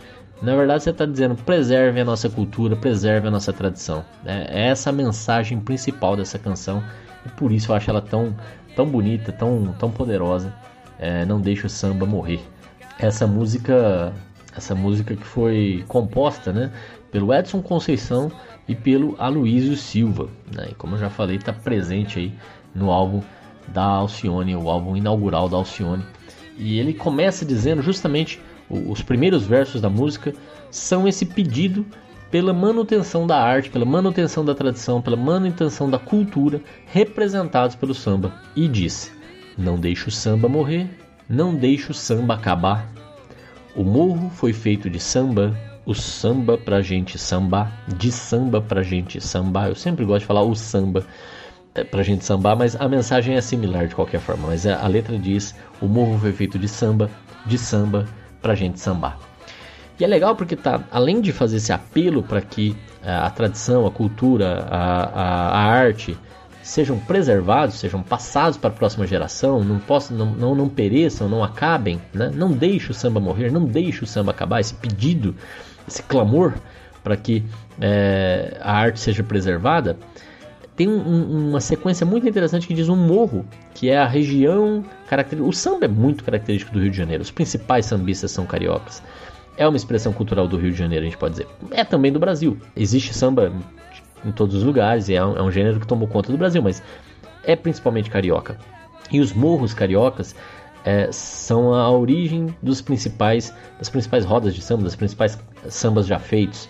na 0.43 0.57
verdade 0.57 0.85
você 0.85 0.91
está 0.91 1.05
dizendo 1.05 1.37
preserve 1.37 2.01
a 2.01 2.05
nossa 2.05 2.29
cultura, 2.29 2.75
preserve 2.77 3.29
a 3.29 3.31
nossa 3.31 3.53
tradição. 3.53 4.05
É 4.25 4.69
essa 4.69 4.91
a 4.91 4.93
mensagem 4.93 5.61
principal 5.61 6.17
dessa 6.17 6.39
canção 6.39 6.83
e 7.27 7.29
por 7.31 7.53
isso 7.53 7.71
eu 7.71 7.77
acho 7.77 7.91
ela 7.91 8.01
tão, 8.01 8.35
tão 8.75 8.87
bonita, 8.87 9.33
tão, 9.33 9.75
tão 9.79 9.91
poderosa. 9.91 10.53
É, 10.99 11.25
não 11.25 11.41
deixe 11.41 11.67
o 11.67 11.71
samba 11.71 12.05
morrer. 12.05 12.41
Essa 12.99 13.27
música, 13.27 14.13
essa 14.55 14.75
música 14.75 15.17
que 15.17 15.25
foi 15.25 15.83
composta, 15.89 16.53
né, 16.53 16.71
pelo 17.11 17.33
Edson 17.35 17.61
Conceição 17.63 18.31
e 18.69 18.75
pelo 18.75 19.17
Aloysio 19.19 19.77
Silva. 19.77 20.29
Né? 20.55 20.69
E 20.71 20.75
como 20.75 20.95
eu 20.95 20.99
já 20.99 21.11
falei, 21.11 21.37
está 21.37 21.53
presente 21.53 22.19
aí 22.19 22.33
no 22.75 22.91
álbum 22.91 23.23
da 23.69 23.85
Alcione, 23.85 24.55
o 24.57 24.69
álbum 24.69 24.97
inaugural 24.97 25.49
da 25.49 25.57
Alcione. 25.57 26.05
E 26.57 26.79
ele 26.79 26.93
começa 26.93 27.45
dizendo 27.45 27.83
justamente 27.83 28.41
os 28.69 29.03
primeiros 29.03 29.45
versos 29.45 29.81
da 29.81 29.91
música 29.91 30.33
são 30.71 31.09
esse 31.09 31.27
pedido 31.27 31.85
pela 32.31 32.53
manutenção 32.53 33.27
da 33.27 33.43
arte, 33.43 33.71
pela 33.71 33.85
manutenção 33.85 34.45
da 34.45 34.55
tradição, 34.55 35.03
pela 35.03 35.17
manutenção 35.17 35.91
da 35.91 35.99
cultura 35.99 36.61
representados 36.87 37.75
pelo 37.75 37.95
samba. 37.95 38.33
E 38.55 38.69
diz: 38.69 39.13
Não 39.59 39.77
deixe 39.77 40.09
o 40.09 40.13
samba 40.13 40.49
morrer, 40.49 40.89
não 41.29 41.55
deixe 41.55 41.91
o 41.91 41.95
samba 41.95 42.35
acabar. 42.35 42.89
O 43.75 43.83
morro 43.83 44.31
foi 44.31 44.53
feito 44.53 44.89
de 44.89 45.01
samba, 45.01 45.57
o 45.85 45.95
samba 45.95 46.59
pra 46.59 46.83
gente 46.83 47.19
sambar, 47.19 47.85
de 47.89 48.13
samba 48.13 48.61
pra 48.61 48.83
gente 48.83 49.21
sambar. 49.21 49.69
Eu 49.69 49.75
sempre 49.75 50.05
gosto 50.05 50.21
de 50.21 50.27
falar 50.27 50.43
o 50.43 50.55
samba 50.55 51.05
é, 51.75 51.85
pra 51.85 52.03
gente 52.03 52.25
sambar, 52.25 52.57
mas 52.57 52.77
a 52.77 52.89
mensagem 52.89 53.37
é 53.37 53.41
similar 53.41 53.87
de 53.87 53.95
qualquer 53.95 54.21
forma. 54.21 54.49
Mas 54.49 54.67
a 54.67 54.87
letra 54.87 55.19
diz: 55.19 55.55
o 55.81 55.87
morro 55.87 56.19
foi 56.19 56.33
feito 56.33 56.59
de 56.59 56.69
samba, 56.69 57.11
de 57.47 57.59
samba 57.59 58.07
pra 58.43 58.55
gente 58.55 58.79
sambar. 58.79 59.19
E 59.99 60.05
é 60.05 60.07
legal 60.07 60.35
porque 60.35 60.57
tá, 60.57 60.83
além 60.91 61.21
de 61.21 61.31
fazer 61.31 61.59
esse 61.59 61.73
apelo 61.73 62.23
para 62.23 62.41
que 62.41 62.75
a, 63.03 63.11
é, 63.11 63.17
a, 63.17 63.31
tradição, 63.31 63.87
a 63.87 63.91
cultura, 63.91 64.67
a, 64.71 65.03
a, 65.03 65.49
a, 65.49 65.63
arte 65.63 66.17
sejam 66.63 66.99
preservados, 66.99 67.79
sejam 67.79 68.03
passados 68.03 68.57
para 68.57 68.71
a 68.71 68.73
próxima 68.73 69.07
geração, 69.07 69.63
não, 69.63 69.79
possam, 69.79 70.17
não, 70.17 70.27
não, 70.27 70.55
não 70.55 70.69
pereçam, 70.69 71.29
não 71.29 71.45
acabem, 71.45 72.01
né? 72.15 72.31
não 72.35 72.51
deixe 72.51 72.91
o 72.91 72.95
samba 72.95 73.21
morrer, 73.21 73.51
não 73.51 73.65
deixe 73.65 74.03
o 74.03 74.07
samba 74.07 74.31
acabar, 74.31 74.61
esse 74.61 74.75
pedido 74.75 75.35
esse 75.91 76.03
clamor 76.03 76.55
para 77.03 77.17
que 77.17 77.45
é, 77.81 78.57
a 78.61 78.73
arte 78.73 79.01
seja 79.01 79.23
preservada, 79.23 79.97
tem 80.77 80.89
um, 80.89 81.49
uma 81.49 81.61
sequência 81.61 82.07
muito 82.07 82.27
interessante 82.29 82.67
que 82.67 82.75
diz 82.75 82.89
um 82.89 82.97
morro, 82.97 83.45
que 83.75 83.91
é 83.91 83.99
a 83.99 84.07
região 84.07 84.85
característica. 85.09 85.49
O 85.49 85.53
samba 85.53 85.85
é 85.85 85.89
muito 85.89 86.25
característico 86.25 86.73
do 86.73 86.81
Rio 86.81 86.91
de 86.91 86.97
Janeiro. 86.97 87.23
Os 87.23 87.31
principais 87.31 87.87
sambistas 87.87 88.31
são 88.31 88.47
cariocas. 88.47 89.03
É 89.57 89.67
uma 89.67 89.77
expressão 89.77 90.13
cultural 90.13 90.49
do 90.49 90.57
Rio 90.57 90.73
de 90.73 90.79
Janeiro, 90.79 91.05
a 91.05 91.09
gente 91.09 91.19
pode 91.19 91.33
dizer. 91.33 91.49
É 91.71 91.85
também 91.85 92.11
do 92.11 92.19
Brasil. 92.19 92.57
Existe 92.75 93.13
samba 93.13 93.53
em 94.25 94.33
todos 94.33 94.55
os 94.55 94.63
lugares, 94.63 95.11
é 95.11 95.23
um, 95.23 95.37
é 95.37 95.43
um 95.43 95.51
gênero 95.51 95.81
que 95.81 95.87
tomou 95.87 96.09
conta 96.09 96.33
do 96.33 96.39
Brasil, 96.39 96.63
mas 96.63 96.83
é 97.45 97.57
principalmente 97.57 98.09
carioca. 98.09 98.57
E 99.11 99.21
os 99.21 99.33
morros 99.33 99.75
cariocas 99.75 100.35
é, 100.85 101.11
são 101.13 101.75
a 101.75 101.91
origem 101.91 102.55
dos 102.63 102.81
principais, 102.81 103.55
das 103.79 103.89
principais 103.89 104.25
rodas 104.25 104.55
de 104.55 104.63
samba, 104.63 104.85
das 104.85 104.97
principais 104.97 105.39
sambas 105.69 106.07
já 106.07 106.19
feitos. 106.19 106.69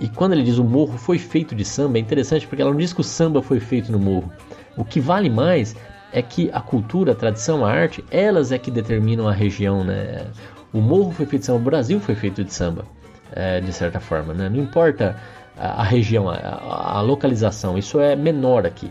E 0.00 0.08
quando 0.08 0.32
ele 0.32 0.42
diz 0.42 0.58
o 0.58 0.64
morro 0.64 0.98
foi 0.98 1.18
feito 1.18 1.54
de 1.54 1.64
samba, 1.64 1.98
é 1.98 2.00
interessante 2.00 2.46
porque 2.46 2.62
ela 2.62 2.70
não 2.70 2.78
diz 2.78 2.92
que 2.92 3.00
o 3.00 3.04
samba 3.04 3.42
foi 3.42 3.60
feito 3.60 3.92
no 3.92 3.98
morro. 3.98 4.32
O 4.76 4.84
que 4.84 4.98
vale 4.98 5.30
mais 5.30 5.76
é 6.12 6.22
que 6.22 6.50
a 6.52 6.60
cultura, 6.60 7.12
a 7.12 7.14
tradição, 7.14 7.64
a 7.64 7.70
arte, 7.70 8.04
elas 8.10 8.50
é 8.52 8.58
que 8.58 8.70
determinam 8.70 9.28
a 9.28 9.32
região, 9.32 9.84
né? 9.84 10.26
O 10.72 10.80
morro 10.80 11.12
foi 11.12 11.26
feito 11.26 11.42
de 11.42 11.46
samba, 11.46 11.58
o 11.58 11.62
Brasil 11.64 12.00
foi 12.00 12.14
feito 12.14 12.42
de 12.42 12.52
samba, 12.52 12.84
é, 13.32 13.60
de 13.60 13.72
certa 13.72 14.00
forma, 14.00 14.34
né? 14.34 14.48
Não 14.48 14.58
importa 14.58 15.16
a, 15.56 15.82
a 15.82 15.84
região, 15.84 16.28
a, 16.28 16.98
a 16.98 17.00
localização, 17.00 17.78
isso 17.78 18.00
é 18.00 18.16
menor 18.16 18.66
aqui. 18.66 18.90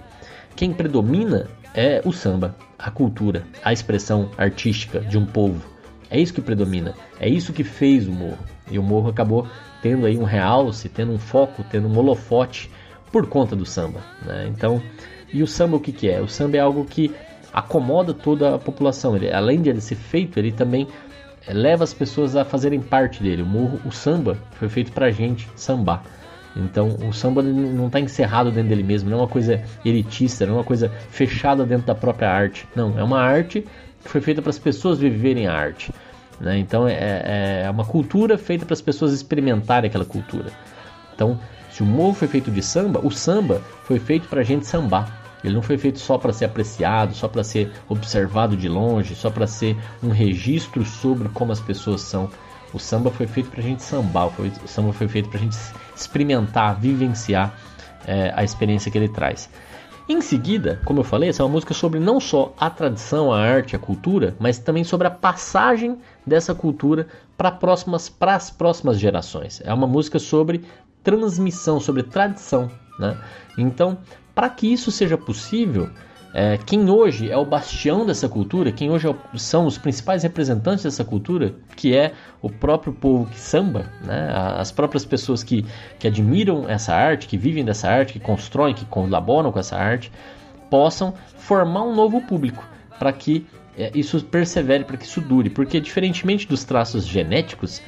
Quem 0.55 0.71
predomina 0.71 1.47
é 1.73 2.01
o 2.05 2.11
samba, 2.11 2.55
a 2.77 2.91
cultura, 2.91 3.43
a 3.63 3.73
expressão 3.73 4.29
artística 4.37 4.99
de 4.99 5.17
um 5.17 5.25
povo. 5.25 5.61
É 6.09 6.19
isso 6.19 6.33
que 6.33 6.41
predomina, 6.41 6.93
é 7.19 7.27
isso 7.27 7.53
que 7.53 7.63
fez 7.63 8.07
o 8.07 8.11
morro. 8.11 8.39
E 8.69 8.77
o 8.77 8.83
morro 8.83 9.09
acabou 9.09 9.47
tendo 9.81 10.05
aí 10.05 10.17
um 10.17 10.23
realce, 10.23 10.87
tendo 10.87 11.11
um 11.11 11.17
foco, 11.17 11.63
tendo 11.69 11.87
um 11.87 11.97
holofote 11.97 12.69
por 13.11 13.27
conta 13.27 13.55
do 13.55 13.65
samba. 13.65 13.99
Né? 14.25 14.47
Então, 14.47 14.81
e 15.33 15.41
o 15.41 15.47
samba 15.47 15.77
o 15.77 15.79
que, 15.79 15.91
que 15.91 16.09
é? 16.09 16.21
O 16.21 16.27
samba 16.27 16.57
é 16.57 16.59
algo 16.59 16.85
que 16.85 17.13
acomoda 17.51 18.13
toda 18.13 18.55
a 18.55 18.59
população. 18.59 19.15
Ele, 19.15 19.31
além 19.31 19.61
de 19.61 19.69
ele 19.69 19.81
ser 19.81 19.95
feito, 19.95 20.37
ele 20.37 20.51
também 20.51 20.87
leva 21.47 21.83
as 21.83 21.93
pessoas 21.93 22.35
a 22.35 22.45
fazerem 22.45 22.79
parte 22.79 23.21
dele. 23.21 23.41
O 23.41 23.45
morro, 23.45 23.79
o 23.85 23.91
samba 23.91 24.37
foi 24.53 24.69
feito 24.69 24.91
pra 24.91 25.11
gente 25.11 25.47
sambar. 25.55 26.03
Então 26.55 26.95
o 27.07 27.13
samba 27.13 27.41
não 27.41 27.87
está 27.87 27.99
encerrado 27.99 28.51
dentro 28.51 28.69
dele 28.69 28.83
mesmo, 28.83 29.09
não 29.09 29.17
é 29.17 29.21
uma 29.21 29.27
coisa 29.27 29.61
elitista, 29.83 30.45
não 30.45 30.53
é 30.53 30.57
uma 30.57 30.63
coisa 30.63 30.89
fechada 31.09 31.65
dentro 31.65 31.87
da 31.87 31.95
própria 31.95 32.29
arte. 32.29 32.67
Não, 32.75 32.97
é 32.97 33.03
uma 33.03 33.19
arte 33.19 33.65
que 34.03 34.09
foi 34.09 34.21
feita 34.21 34.41
para 34.41 34.51
as 34.51 34.59
pessoas 34.59 34.99
viverem 34.99 35.47
a 35.47 35.53
arte. 35.53 35.91
Né? 36.39 36.59
Então 36.59 36.87
é, 36.87 36.93
é, 36.93 37.63
é 37.65 37.69
uma 37.69 37.85
cultura 37.85 38.37
feita 38.37 38.65
para 38.65 38.73
as 38.73 38.81
pessoas 38.81 39.13
experimentarem 39.13 39.87
aquela 39.87 40.05
cultura. 40.05 40.51
Então, 41.15 41.39
se 41.71 41.81
o 41.81 41.85
morro 41.85 42.13
foi 42.13 42.27
feito 42.27 42.51
de 42.51 42.61
samba, 42.61 42.99
o 43.03 43.09
samba 43.09 43.61
foi 43.83 43.99
feito 43.99 44.27
para 44.27 44.41
a 44.41 44.43
gente 44.43 44.67
sambar. 44.67 45.21
Ele 45.43 45.55
não 45.55 45.61
foi 45.61 45.77
feito 45.77 45.99
só 45.99 46.17
para 46.17 46.31
ser 46.31 46.45
apreciado, 46.45 47.13
só 47.13 47.27
para 47.27 47.43
ser 47.43 47.71
observado 47.89 48.55
de 48.55 48.69
longe, 48.69 49.13
só 49.13 49.29
para 49.29 49.45
ser 49.45 49.75
um 50.01 50.09
registro 50.09 50.85
sobre 50.85 51.27
como 51.29 51.51
as 51.51 51.59
pessoas 51.59 52.01
são. 52.01 52.29
O 52.73 52.79
samba 52.79 53.11
foi 53.11 53.27
feito 53.27 53.51
para 53.51 53.59
a 53.59 53.63
gente 53.63 53.83
sambar, 53.83 54.27
o 54.27 54.67
samba 54.67 54.91
foi 54.91 55.07
feito 55.07 55.29
para 55.29 55.39
a 55.39 55.41
gente 55.41 55.55
experimentar, 55.95 56.79
vivenciar 56.79 57.53
é, 58.07 58.33
a 58.35 58.43
experiência 58.43 58.91
que 58.91 58.97
ele 58.97 59.09
traz. 59.09 59.49
Em 60.09 60.19
seguida, 60.19 60.81
como 60.83 60.99
eu 60.99 61.03
falei, 61.03 61.29
essa 61.29 61.41
é 61.41 61.45
uma 61.45 61.51
música 61.51 61.73
sobre 61.73 61.99
não 61.99 62.19
só 62.19 62.53
a 62.59 62.69
tradição, 62.69 63.31
a 63.31 63.39
arte, 63.39 63.75
a 63.75 63.79
cultura, 63.79 64.35
mas 64.37 64.59
também 64.59 64.83
sobre 64.83 65.07
a 65.07 65.11
passagem 65.11 65.97
dessa 66.27 66.53
cultura 66.53 67.07
para 67.37 67.51
próximas, 67.51 68.13
as 68.19 68.49
próximas 68.51 68.99
gerações. 68.99 69.61
É 69.63 69.73
uma 69.73 69.87
música 69.87 70.19
sobre 70.19 70.65
transmissão, 71.03 71.79
sobre 71.79 72.03
tradição. 72.03 72.69
Né? 72.99 73.17
Então, 73.57 73.97
para 74.35 74.49
que 74.49 74.67
isso 74.67 74.91
seja 74.91 75.17
possível, 75.17 75.89
é, 76.33 76.57
quem 76.57 76.89
hoje 76.89 77.29
é 77.29 77.37
o 77.37 77.45
bastião 77.45 78.05
dessa 78.05 78.27
cultura, 78.27 78.71
quem 78.71 78.89
hoje 78.89 79.07
é 79.07 79.15
são 79.37 79.67
os 79.67 79.77
principais 79.77 80.23
representantes 80.23 80.83
dessa 80.83 81.05
cultura, 81.05 81.53
que 81.75 81.95
é 81.95 82.13
o 82.41 82.49
próprio 82.49 82.91
povo 82.91 83.27
que 83.29 83.39
samba, 83.39 83.85
né? 84.03 84.33
as 84.57 84.71
próprias 84.71 85.05
pessoas 85.05 85.43
que, 85.43 85.63
que 85.99 86.07
admiram 86.07 86.67
essa 86.67 86.93
arte, 86.95 87.27
que 87.27 87.37
vivem 87.37 87.63
dessa 87.63 87.87
arte, 87.87 88.13
que 88.13 88.19
constroem, 88.19 88.73
que 88.73 88.85
colaboram 88.85 89.51
com 89.51 89.59
essa 89.59 89.77
arte, 89.77 90.11
possam 90.71 91.13
formar 91.37 91.83
um 91.83 91.93
novo 91.93 92.19
público 92.21 92.67
para 92.97 93.13
que 93.13 93.45
é, 93.77 93.91
isso 93.93 94.19
persevere, 94.23 94.85
para 94.85 94.97
que 94.97 95.05
isso 95.05 95.21
dure. 95.21 95.51
Porque, 95.51 95.79
diferentemente 95.79 96.47
dos 96.47 96.63
traços 96.63 97.05
genéticos, 97.05 97.79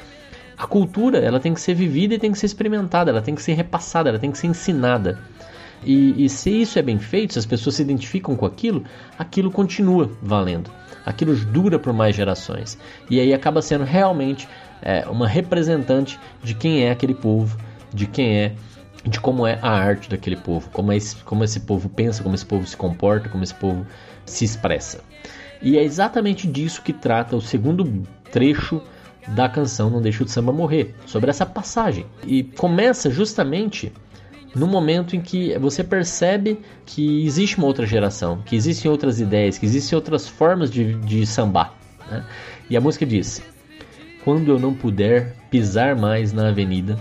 a 0.56 0.68
cultura 0.68 1.18
ela 1.18 1.40
tem 1.40 1.54
que 1.54 1.62
ser 1.62 1.74
vivida 1.74 2.14
e 2.14 2.20
tem 2.20 2.32
que 2.32 2.38
ser 2.38 2.46
experimentada, 2.46 3.10
ela 3.10 3.22
tem 3.22 3.34
que 3.34 3.42
ser 3.42 3.54
repassada, 3.54 4.10
ela 4.10 4.20
tem 4.20 4.32
que 4.32 4.38
ser 4.38 4.48
ensinada. 4.48 5.20
E, 5.84 6.26
e 6.26 6.30
se 6.30 6.50
isso 6.62 6.80
é 6.80 6.82
bem 6.82 6.98
feito, 6.98 7.34
se 7.34 7.40
as 7.40 7.46
pessoas 7.46 7.76
se 7.76 7.82
identificam 7.82 8.36
com 8.36 8.46
aquilo, 8.46 8.84
aquilo 9.18 9.52
continua 9.52 10.10
valendo. 10.22 10.72
Aquilo 11.06 11.36
dura 11.36 11.78
por 11.78 11.94
mais 11.94 12.16
gerações. 12.16 12.78
E 13.10 13.20
aí 13.20 13.34
acaba 13.34 13.62
sendo 13.62 13.84
realmente 13.84 14.48
é, 14.82 15.06
uma 15.08 15.28
representante 15.28 16.20
de 16.44 16.56
quem 16.56 16.84
é 16.84 16.92
aquele 16.92 17.14
povo, 17.14 17.58
de 17.94 18.08
quem 18.08 18.38
é 18.38 18.56
de 19.08 19.20
como 19.20 19.46
é 19.46 19.60
a 19.62 19.70
arte 19.70 20.10
daquele 20.10 20.36
povo, 20.36 20.68
como, 20.72 20.92
é 20.92 20.98
esse, 20.98 21.16
como 21.18 21.44
esse 21.44 21.60
povo 21.60 21.88
pensa, 21.88 22.24
como 22.24 22.34
esse 22.34 22.46
povo 22.46 22.66
se 22.66 22.76
comporta, 22.76 23.30
como 23.30 23.44
esse 23.44 23.54
povo 23.54 23.86
se 24.26 24.44
expressa. 24.44 25.04
E 25.62 25.78
é 25.78 25.84
exatamente 25.84 26.48
disso 26.48 26.82
que 26.82 26.92
trata 26.92 27.36
o 27.36 27.42
segundo 27.42 28.04
trecho 28.32 28.82
da 29.28 29.48
canção 29.48 29.90
Não 29.90 30.02
Deixa 30.02 30.24
o 30.24 30.28
Samba 30.28 30.52
Morrer, 30.52 30.94
sobre 31.06 31.30
essa 31.30 31.46
passagem. 31.46 32.06
E 32.26 32.44
começa 32.44 33.10
justamente 33.10 33.92
no 34.56 34.68
momento 34.68 35.16
em 35.16 35.22
que 35.22 35.58
você 35.60 35.84
percebe 35.84 36.58
que 36.86 37.26
existe 37.26 37.58
uma 37.58 37.68
outra 37.68 37.86
geração, 37.86 38.42
que 38.46 38.56
existem 38.56 38.90
outras 38.90 39.20
ideias, 39.20 39.58
que 39.58 39.66
existem 39.66 39.96
outras 39.96 40.28
formas 40.28 40.72
de, 40.72 40.94
de 41.00 41.28
sambar. 41.28 41.74
Né? 42.10 42.24
E 42.70 42.78
a 42.78 42.82
música 42.82 43.06
diz: 43.06 43.42
Quando 44.24 44.50
eu 44.52 44.58
não 44.58 44.74
puder 44.74 45.36
pisar 45.52 45.96
mais 45.96 46.32
na 46.32 46.48
avenida, 46.50 46.98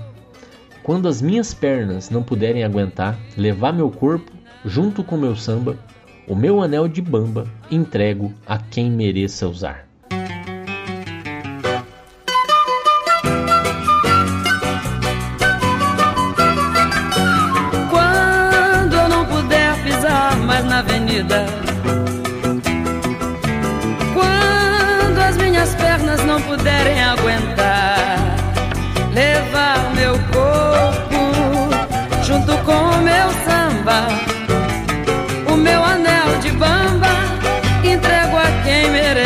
quando 0.82 1.08
as 1.08 1.22
minhas 1.22 1.54
pernas 1.54 2.10
não 2.10 2.22
puderem 2.22 2.64
aguentar 2.64 3.18
levar 3.36 3.72
meu 3.72 3.90
corpo 3.90 4.30
junto 4.64 5.04
com 5.04 5.16
meu 5.16 5.36
samba, 5.36 5.78
o 6.26 6.34
meu 6.34 6.60
anel 6.60 6.88
de 6.88 7.00
bamba 7.00 7.46
entrego 7.70 8.34
a 8.46 8.58
quem 8.58 8.90
mereça 8.90 9.46
usar. 9.46 9.86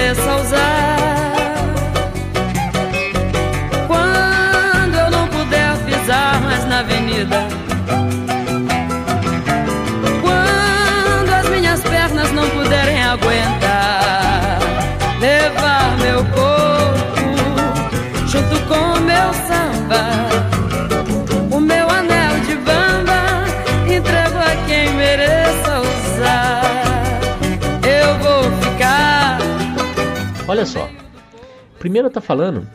Mereça 0.08 0.36
usar. 0.40 0.77
Primeiro 31.78 32.10
tá 32.10 32.20
falando 32.20 32.66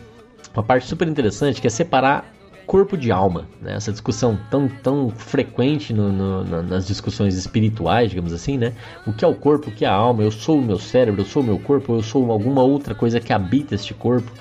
uma 0.53 0.63
parte 0.63 0.87
super 0.87 1.07
interessante 1.07 1.59
que 1.59 1.67
é 1.67 1.69
separar 1.69 2.31
corpo 2.65 2.97
de 2.97 3.11
alma, 3.11 3.47
né? 3.61 3.75
essa 3.75 3.91
discussão 3.91 4.39
tão, 4.49 4.67
tão 4.67 5.09
frequente 5.09 5.93
no, 5.93 6.11
no, 6.11 6.63
nas 6.63 6.87
discussões 6.87 7.35
espirituais, 7.35 8.09
digamos 8.09 8.31
assim, 8.31 8.57
né? 8.57 8.73
O 9.05 9.11
que 9.11 9.25
é 9.25 9.27
o 9.27 9.35
corpo, 9.35 9.69
o 9.69 9.73
que 9.73 9.83
é 9.83 9.87
a 9.87 9.93
alma? 9.93 10.23
Eu 10.23 10.31
sou 10.31 10.59
o 10.59 10.61
meu 10.61 10.79
cérebro, 10.79 11.21
eu 11.21 11.25
sou 11.25 11.41
o 11.41 11.45
meu 11.45 11.59
corpo, 11.59 11.93
eu 11.93 12.01
sou 12.01 12.31
alguma 12.31 12.63
outra 12.63 12.95
coisa 12.95 13.19
que 13.19 13.33
habita 13.33 13.75
este 13.75 13.93
corpo. 13.93 14.31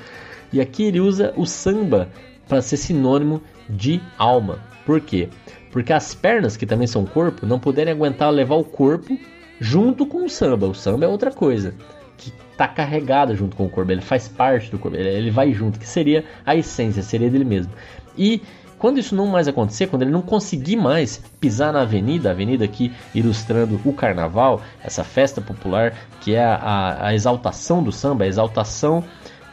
E 0.52 0.60
aqui 0.60 0.84
ele 0.84 1.00
usa 1.00 1.32
o 1.36 1.44
samba 1.44 2.08
para 2.48 2.62
ser 2.62 2.76
sinônimo 2.76 3.42
de 3.68 4.00
alma. 4.16 4.60
Por 4.86 5.00
quê? 5.00 5.28
Porque 5.72 5.92
as 5.92 6.14
pernas, 6.14 6.56
que 6.56 6.66
também 6.66 6.86
são 6.86 7.04
corpo, 7.04 7.46
não 7.46 7.58
puderem 7.58 7.92
aguentar 7.92 8.30
levar 8.30 8.56
o 8.56 8.64
corpo 8.64 9.18
junto 9.58 10.06
com 10.06 10.24
o 10.24 10.30
samba. 10.30 10.66
O 10.66 10.74
samba 10.74 11.06
é 11.06 11.08
outra 11.08 11.30
coisa 11.30 11.74
que 12.16 12.32
está 12.50 12.68
carregada 12.68 13.34
junto 13.34 13.56
com 13.56 13.66
o 13.66 13.68
corpo, 13.68 13.90
ele 13.90 14.00
faz 14.00 14.28
parte 14.28 14.70
do 14.70 14.78
corpo, 14.78 14.96
ele, 14.96 15.30
vai 15.30 15.52
junto, 15.52 15.78
que 15.78 15.86
seria 15.86 16.24
a 16.44 16.54
essência, 16.54 17.02
seria 17.02 17.30
dele 17.30 17.44
mesmo. 17.44 17.72
E 18.16 18.42
quando 18.78 18.98
isso 18.98 19.14
não 19.14 19.26
mais 19.26 19.46
acontecer, 19.46 19.86
quando 19.86 20.02
ele 20.02 20.10
não 20.10 20.22
conseguir 20.22 20.76
mais 20.76 21.22
pisar 21.40 21.72
na 21.72 21.82
avenida, 21.82 22.28
a 22.28 22.32
avenida 22.32 22.64
aqui 22.64 22.92
ilustrando 23.14 23.80
o 23.84 23.92
carnaval, 23.92 24.60
essa 24.82 25.04
festa 25.04 25.40
popular 25.40 25.94
que 26.20 26.34
é 26.34 26.44
a, 26.44 27.06
a 27.06 27.14
exaltação 27.14 27.82
do 27.82 27.92
samba, 27.92 28.24
a 28.24 28.26
exaltação, 28.26 29.04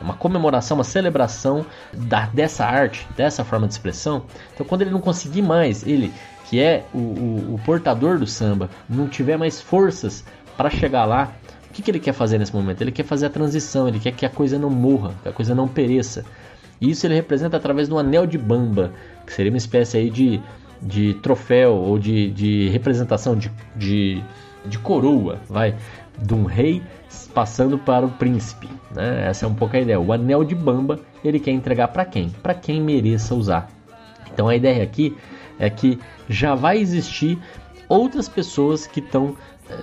uma 0.01 0.13
comemoração, 0.13 0.77
uma 0.77 0.83
celebração 0.83 1.65
da, 1.93 2.25
dessa 2.27 2.65
arte, 2.65 3.07
dessa 3.15 3.43
forma 3.43 3.67
de 3.67 3.73
expressão. 3.73 4.23
Então, 4.53 4.65
quando 4.65 4.81
ele 4.81 4.91
não 4.91 5.01
conseguir 5.01 5.41
mais, 5.41 5.85
ele 5.85 6.11
que 6.49 6.59
é 6.59 6.83
o, 6.91 6.97
o, 6.97 7.55
o 7.55 7.61
portador 7.63 8.17
do 8.17 8.25
samba, 8.25 8.71
não 8.89 9.07
tiver 9.07 9.37
mais 9.37 9.61
forças 9.61 10.23
para 10.57 10.71
chegar 10.71 11.05
lá, 11.05 11.31
o 11.69 11.73
que, 11.73 11.81
que 11.81 11.91
ele 11.91 11.99
quer 11.99 12.13
fazer 12.13 12.37
nesse 12.37 12.53
momento? 12.53 12.81
Ele 12.81 12.91
quer 12.91 13.03
fazer 13.03 13.27
a 13.27 13.29
transição, 13.29 13.87
ele 13.87 13.99
quer 13.99 14.11
que 14.11 14.25
a 14.25 14.29
coisa 14.29 14.57
não 14.57 14.69
morra, 14.69 15.13
que 15.21 15.29
a 15.29 15.31
coisa 15.31 15.53
não 15.53 15.67
pereça. 15.67 16.25
E 16.81 16.89
isso 16.89 17.05
ele 17.05 17.13
representa 17.13 17.57
através 17.57 17.87
do 17.87 17.97
anel 17.97 18.25
de 18.25 18.37
bamba, 18.37 18.93
que 19.25 19.33
seria 19.33 19.51
uma 19.51 19.57
espécie 19.57 19.97
aí 19.97 20.09
de, 20.09 20.41
de 20.81 21.13
troféu 21.15 21.73
ou 21.75 21.99
de, 21.99 22.31
de 22.31 22.69
representação 22.69 23.35
de, 23.35 23.51
de, 23.75 24.23
de 24.65 24.79
coroa, 24.79 25.39
vai, 25.47 25.75
de 26.17 26.33
um 26.33 26.45
rei 26.45 26.81
passando 27.33 27.77
para 27.77 28.05
o 28.05 28.09
príncipe. 28.09 28.67
Né? 28.95 29.27
Essa 29.27 29.45
é 29.45 29.47
um 29.47 29.53
pouco 29.53 29.75
a 29.75 29.79
ideia. 29.79 29.99
O 29.99 30.11
anel 30.11 30.43
de 30.43 30.55
bamba 30.55 30.99
ele 31.23 31.39
quer 31.39 31.51
entregar 31.51 31.89
para 31.89 32.05
quem? 32.05 32.29
Para 32.29 32.53
quem 32.53 32.81
mereça 32.81 33.35
usar. 33.35 33.69
Então 34.33 34.47
a 34.47 34.55
ideia 34.55 34.83
aqui 34.83 35.15
é 35.59 35.69
que 35.69 35.99
já 36.27 36.55
vai 36.55 36.79
existir 36.79 37.37
outras 37.87 38.29
pessoas 38.29 38.87
que 38.87 38.99
estão 38.99 39.35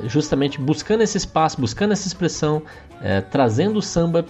justamente 0.07 0.61
buscando 0.61 1.03
esse 1.03 1.17
espaço, 1.17 1.61
buscando 1.61 1.93
essa 1.93 2.07
expressão, 2.07 2.63
é, 3.01 3.21
trazendo 3.21 3.79
o 3.79 3.83
samba 3.83 4.25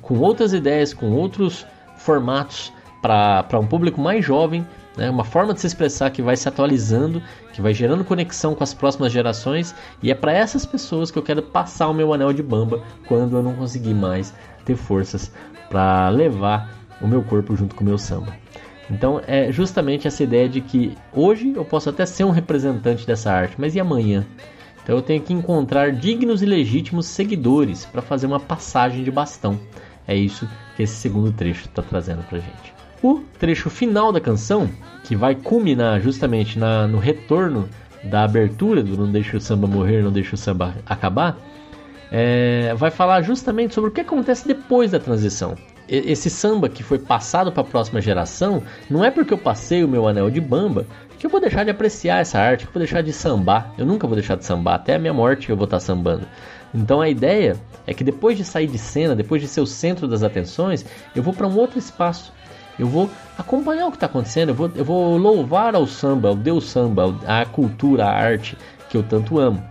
com 0.00 0.18
outras 0.18 0.52
ideias, 0.52 0.94
com 0.94 1.10
outros 1.12 1.66
formatos 1.96 2.72
para 3.02 3.58
um 3.58 3.66
público 3.66 4.00
mais 4.00 4.24
jovem, 4.24 4.66
né? 4.96 5.08
uma 5.10 5.24
forma 5.24 5.54
de 5.54 5.60
se 5.60 5.66
expressar 5.66 6.10
que 6.10 6.22
vai 6.22 6.36
se 6.36 6.48
atualizando, 6.48 7.22
que 7.52 7.60
vai 7.60 7.72
gerando 7.72 8.04
conexão 8.04 8.54
com 8.54 8.64
as 8.64 8.74
próximas 8.74 9.12
gerações, 9.12 9.74
e 10.02 10.10
é 10.10 10.14
para 10.14 10.32
essas 10.32 10.66
pessoas 10.66 11.10
que 11.10 11.18
eu 11.18 11.22
quero 11.22 11.42
passar 11.42 11.88
o 11.88 11.94
meu 11.94 12.12
anel 12.12 12.32
de 12.32 12.42
bamba 12.42 12.82
quando 13.06 13.36
eu 13.36 13.42
não 13.42 13.54
conseguir 13.54 13.94
mais 13.94 14.34
ter 14.64 14.76
forças 14.76 15.30
para 15.68 16.08
levar 16.08 16.70
o 17.00 17.06
meu 17.06 17.22
corpo 17.22 17.54
junto 17.54 17.74
com 17.74 17.82
o 17.82 17.86
meu 17.86 17.98
samba. 17.98 18.34
Então 18.90 19.20
é 19.26 19.50
justamente 19.50 20.06
essa 20.06 20.22
ideia 20.22 20.48
de 20.48 20.60
que 20.60 20.96
hoje 21.12 21.52
eu 21.54 21.64
posso 21.64 21.90
até 21.90 22.06
ser 22.06 22.24
um 22.24 22.30
representante 22.30 23.06
dessa 23.06 23.32
arte, 23.32 23.56
mas 23.58 23.74
e 23.74 23.80
amanhã? 23.80 24.24
Então 24.86 24.94
eu 24.94 25.02
tenho 25.02 25.20
que 25.20 25.32
encontrar 25.32 25.90
dignos 25.90 26.42
e 26.42 26.46
legítimos 26.46 27.06
seguidores 27.06 27.84
para 27.84 28.00
fazer 28.00 28.28
uma 28.28 28.38
passagem 28.38 29.02
de 29.02 29.10
bastão. 29.10 29.58
É 30.06 30.14
isso 30.14 30.48
que 30.76 30.84
esse 30.84 30.94
segundo 30.94 31.32
trecho 31.32 31.66
está 31.66 31.82
trazendo 31.82 32.22
para 32.22 32.38
gente. 32.38 32.72
O 33.02 33.18
trecho 33.36 33.68
final 33.68 34.12
da 34.12 34.20
canção, 34.20 34.70
que 35.02 35.16
vai 35.16 35.34
culminar 35.34 36.00
justamente 36.00 36.56
na, 36.56 36.86
no 36.86 36.98
retorno 36.98 37.68
da 38.04 38.22
abertura 38.22 38.80
do 38.80 38.96
Não 38.96 39.10
Deixa 39.10 39.36
o 39.36 39.40
Samba 39.40 39.66
Morrer, 39.66 40.02
Não 40.02 40.12
Deixa 40.12 40.36
o 40.36 40.38
Samba 40.38 40.76
Acabar, 40.86 41.36
é, 42.12 42.72
vai 42.76 42.92
falar 42.92 43.22
justamente 43.22 43.74
sobre 43.74 43.90
o 43.90 43.92
que 43.92 44.02
acontece 44.02 44.46
depois 44.46 44.92
da 44.92 45.00
transição. 45.00 45.56
Esse 45.88 46.28
samba 46.28 46.68
que 46.68 46.82
foi 46.82 46.98
passado 46.98 47.52
para 47.52 47.62
a 47.62 47.66
próxima 47.66 48.00
geração, 48.00 48.62
não 48.90 49.04
é 49.04 49.10
porque 49.10 49.32
eu 49.32 49.38
passei 49.38 49.84
o 49.84 49.88
meu 49.88 50.08
anel 50.08 50.30
de 50.30 50.40
bamba 50.40 50.86
que 51.18 51.24
eu 51.24 51.30
vou 51.30 51.40
deixar 51.40 51.64
de 51.64 51.70
apreciar 51.70 52.20
essa 52.20 52.38
arte, 52.38 52.64
que 52.64 52.68
eu 52.68 52.74
vou 52.74 52.80
deixar 52.80 53.02
de 53.02 53.12
sambar. 53.12 53.72
Eu 53.78 53.86
nunca 53.86 54.06
vou 54.06 54.16
deixar 54.16 54.36
de 54.36 54.44
sambar, 54.44 54.74
até 54.74 54.96
a 54.96 54.98
minha 54.98 55.14
morte 55.14 55.48
eu 55.48 55.56
vou 55.56 55.64
estar 55.64 55.80
sambando. 55.80 56.26
Então 56.74 57.00
a 57.00 57.08
ideia 57.08 57.56
é 57.86 57.94
que 57.94 58.04
depois 58.04 58.36
de 58.36 58.44
sair 58.44 58.66
de 58.66 58.78
cena, 58.78 59.14
depois 59.14 59.40
de 59.40 59.48
ser 59.48 59.60
o 59.60 59.66
centro 59.66 60.06
das 60.06 60.22
atenções, 60.22 60.84
eu 61.14 61.22
vou 61.22 61.32
para 61.32 61.46
um 61.46 61.56
outro 61.56 61.78
espaço. 61.78 62.32
Eu 62.78 62.86
vou 62.86 63.08
acompanhar 63.38 63.86
o 63.86 63.90
que 63.90 63.96
está 63.96 64.06
acontecendo, 64.06 64.50
eu 64.50 64.54
vou, 64.54 64.70
eu 64.74 64.84
vou 64.84 65.16
louvar 65.16 65.74
ao 65.74 65.86
samba, 65.86 66.28
ao 66.28 66.34
Deus 66.34 66.68
samba, 66.68 67.18
à 67.26 67.46
cultura, 67.46 68.04
à 68.04 68.10
arte 68.10 68.56
que 68.90 68.96
eu 68.96 69.02
tanto 69.02 69.38
amo. 69.38 69.62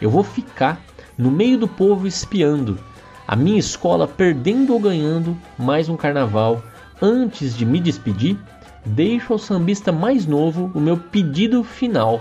Eu 0.00 0.10
vou 0.10 0.22
ficar 0.22 0.80
no 1.18 1.30
meio 1.30 1.58
do 1.58 1.68
povo 1.68 2.06
espiando, 2.06 2.78
a 3.26 3.34
minha 3.34 3.58
escola 3.58 4.06
perdendo 4.06 4.72
ou 4.72 4.80
ganhando 4.80 5.36
mais 5.58 5.88
um 5.88 5.96
carnaval. 5.96 6.62
Antes 7.02 7.56
de 7.56 7.66
me 7.66 7.80
despedir, 7.80 8.38
deixo 8.84 9.32
ao 9.32 9.38
sambista 9.38 9.90
mais 9.90 10.26
novo 10.26 10.70
o 10.74 10.80
meu 10.80 10.96
pedido 10.96 11.64
final. 11.64 12.20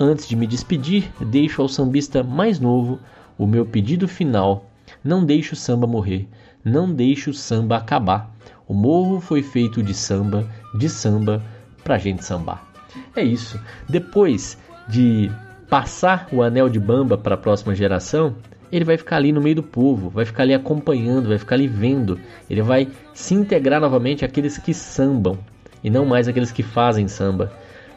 Antes 0.00 0.26
de 0.26 0.34
me 0.34 0.46
despedir, 0.46 1.12
deixo 1.20 1.60
ao 1.62 1.68
sambista 1.68 2.22
mais 2.22 2.58
novo 2.58 2.98
o 3.38 3.46
meu 3.46 3.66
pedido 3.66 4.08
final. 4.08 4.70
Não 5.02 5.24
deixe 5.24 5.52
o 5.52 5.56
samba 5.56 5.86
morrer, 5.86 6.28
não 6.64 6.92
deixe 6.92 7.28
o 7.28 7.34
samba 7.34 7.76
acabar. 7.76 8.34
O 8.66 8.72
morro 8.72 9.20
foi 9.20 9.42
feito 9.42 9.82
de 9.82 9.92
samba, 9.92 10.48
de 10.78 10.88
samba, 10.88 11.42
pra 11.84 11.98
gente 11.98 12.24
sambar. 12.24 12.66
É 13.14 13.22
isso. 13.22 13.60
Depois 13.88 14.56
de 14.88 15.30
passar 15.68 16.28
o 16.32 16.42
anel 16.42 16.68
de 16.68 16.80
bamba 16.80 17.18
para 17.18 17.34
a 17.34 17.38
próxima 17.38 17.74
geração, 17.74 18.34
ele 18.70 18.84
vai 18.84 18.96
ficar 18.96 19.16
ali 19.16 19.32
no 19.32 19.40
meio 19.40 19.56
do 19.56 19.62
povo, 19.62 20.10
vai 20.10 20.24
ficar 20.24 20.42
ali 20.42 20.54
acompanhando, 20.54 21.28
vai 21.28 21.38
ficar 21.38 21.56
ali 21.56 21.66
vendo. 21.66 22.18
Ele 22.48 22.62
vai 22.62 22.88
se 23.12 23.34
integrar 23.34 23.80
novamente 23.80 24.24
àqueles 24.24 24.58
que 24.58 24.74
sambam 24.74 25.38
e 25.82 25.90
não 25.90 26.04
mais 26.04 26.28
aqueles 26.28 26.52
que 26.52 26.62
fazem 26.62 27.08
samba. 27.08 27.52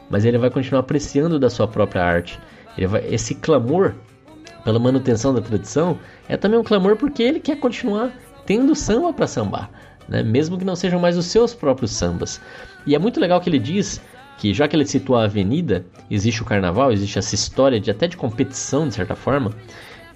Mas 0.09 0.25
ele 0.25 0.37
vai 0.37 0.49
continuar 0.49 0.81
apreciando 0.81 1.39
da 1.39 1.49
sua 1.49 1.67
própria 1.67 2.03
arte. 2.03 2.39
Vai, 2.87 3.05
esse 3.07 3.35
clamor 3.35 3.95
pela 4.67 4.79
manutenção 4.79 5.33
da 5.33 5.39
tradição, 5.39 5.97
é 6.27 6.35
também 6.35 6.59
um 6.59 6.63
clamor 6.63 6.97
porque 6.97 7.23
ele 7.23 7.39
quer 7.39 7.57
continuar 7.57 8.11
tendo 8.45 8.75
samba 8.75 9.13
para 9.13 9.25
sambar, 9.25 9.71
né? 10.09 10.21
mesmo 10.21 10.57
que 10.57 10.65
não 10.65 10.75
sejam 10.75 10.99
mais 10.99 11.17
os 11.17 11.25
seus 11.27 11.53
próprios 11.53 11.91
sambas. 11.91 12.41
E 12.85 12.93
é 12.93 12.99
muito 12.99 13.17
legal 13.17 13.39
que 13.39 13.49
ele 13.49 13.59
diz 13.59 14.01
que 14.37 14.53
já 14.53 14.67
que 14.67 14.75
ele 14.75 14.85
citou 14.85 15.15
a 15.15 15.23
avenida, 15.23 15.85
existe 16.11 16.41
o 16.41 16.45
carnaval, 16.45 16.91
existe 16.91 17.17
essa 17.17 17.33
história 17.33 17.79
de 17.79 17.89
até 17.89 18.09
de 18.09 18.17
competição 18.17 18.89
de 18.89 18.95
certa 18.95 19.15
forma, 19.15 19.53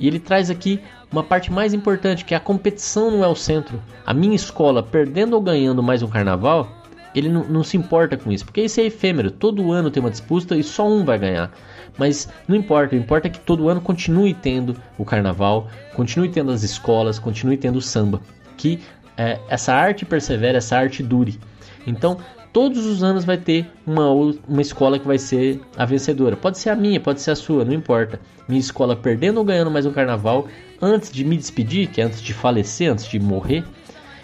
e 0.01 0.07
ele 0.07 0.19
traz 0.19 0.49
aqui 0.49 0.81
uma 1.11 1.23
parte 1.23 1.51
mais 1.51 1.75
importante, 1.75 2.25
que 2.25 2.33
é 2.33 2.37
a 2.37 2.39
competição 2.39 3.11
não 3.11 3.23
é 3.23 3.27
o 3.27 3.35
centro. 3.35 3.79
A 4.03 4.13
minha 4.15 4.35
escola 4.35 4.81
perdendo 4.81 5.33
ou 5.35 5.41
ganhando 5.41 5.83
mais 5.83 6.01
um 6.01 6.07
carnaval, 6.07 6.67
ele 7.13 7.29
não, 7.29 7.43
não, 7.43 7.63
se 7.63 7.77
importa 7.77 8.17
com 8.17 8.31
isso, 8.31 8.43
porque 8.43 8.61
isso 8.61 8.79
é 8.79 8.85
efêmero, 8.85 9.29
todo 9.29 9.71
ano 9.71 9.91
tem 9.91 10.01
uma 10.01 10.09
disputa 10.09 10.55
e 10.55 10.63
só 10.63 10.89
um 10.89 11.05
vai 11.05 11.19
ganhar. 11.19 11.51
Mas 11.99 12.27
não 12.47 12.55
importa, 12.55 12.95
o 12.95 12.97
importa 12.97 13.27
é 13.27 13.29
que 13.29 13.39
todo 13.39 13.69
ano 13.69 13.79
continue 13.79 14.33
tendo 14.33 14.75
o 14.97 15.05
carnaval, 15.05 15.67
continue 15.93 16.29
tendo 16.29 16.51
as 16.51 16.63
escolas, 16.63 17.19
continue 17.19 17.57
tendo 17.57 17.75
o 17.75 17.81
samba, 17.81 18.19
que 18.57 18.79
é, 19.15 19.39
essa 19.49 19.71
arte 19.71 20.03
persevere, 20.03 20.57
essa 20.57 20.77
arte 20.77 21.03
dure. 21.03 21.39
Então, 21.85 22.17
todos 22.53 22.85
os 22.85 23.03
anos 23.03 23.23
vai 23.23 23.37
ter 23.37 23.69
uma, 23.85 24.09
uma 24.09 24.61
escola 24.61 24.99
que 24.99 25.07
vai 25.07 25.17
ser 25.17 25.61
a 25.77 25.85
vencedora. 25.85 26.35
Pode 26.35 26.57
ser 26.57 26.69
a 26.69 26.75
minha, 26.75 26.99
pode 26.99 27.21
ser 27.21 27.31
a 27.31 27.35
sua, 27.35 27.63
não 27.63 27.73
importa. 27.73 28.19
Minha 28.47 28.59
escola 28.59 28.95
perdendo 28.95 29.37
ou 29.37 29.45
ganhando 29.45 29.71
mais 29.71 29.85
um 29.85 29.91
carnaval, 29.91 30.47
antes 30.81 31.11
de 31.11 31.23
me 31.23 31.37
despedir, 31.37 31.87
que 31.87 32.01
é 32.01 32.03
antes 32.03 32.21
de 32.21 32.33
falecer, 32.33 32.91
antes 32.91 33.05
de 33.05 33.19
morrer, 33.19 33.63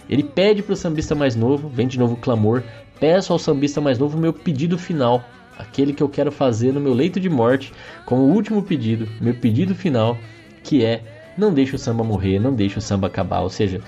ele 0.09 0.23
pede 0.23 0.61
para 0.61 0.73
o 0.73 0.75
sambista 0.75 1.15
mais 1.15 1.35
novo, 1.35 1.69
vem 1.69 1.87
de 1.87 1.99
novo 1.99 2.13
o 2.15 2.17
clamor, 2.17 2.63
peço 2.99 3.31
ao 3.31 3.39
sambista 3.39 3.79
mais 3.79 3.97
novo 3.97 4.17
o 4.17 4.21
meu 4.21 4.33
pedido 4.33 4.77
final, 4.77 5.23
aquele 5.57 5.93
que 5.93 6.03
eu 6.03 6.09
quero 6.09 6.31
fazer 6.31 6.71
no 6.71 6.79
meu 6.79 6.93
leito 6.93 7.19
de 7.19 7.29
morte, 7.29 7.73
como 8.05 8.23
último 8.23 8.61
pedido, 8.63 9.07
meu 9.21 9.35
pedido 9.35 9.75
final, 9.75 10.17
que 10.63 10.83
é 10.83 11.01
não 11.37 11.53
deixe 11.53 11.75
o 11.75 11.79
samba 11.79 12.03
morrer, 12.03 12.39
não 12.39 12.53
deixe 12.53 12.77
o 12.77 12.81
samba 12.81 13.07
acabar, 13.07 13.41
ou 13.41 13.49
seja, 13.49 13.81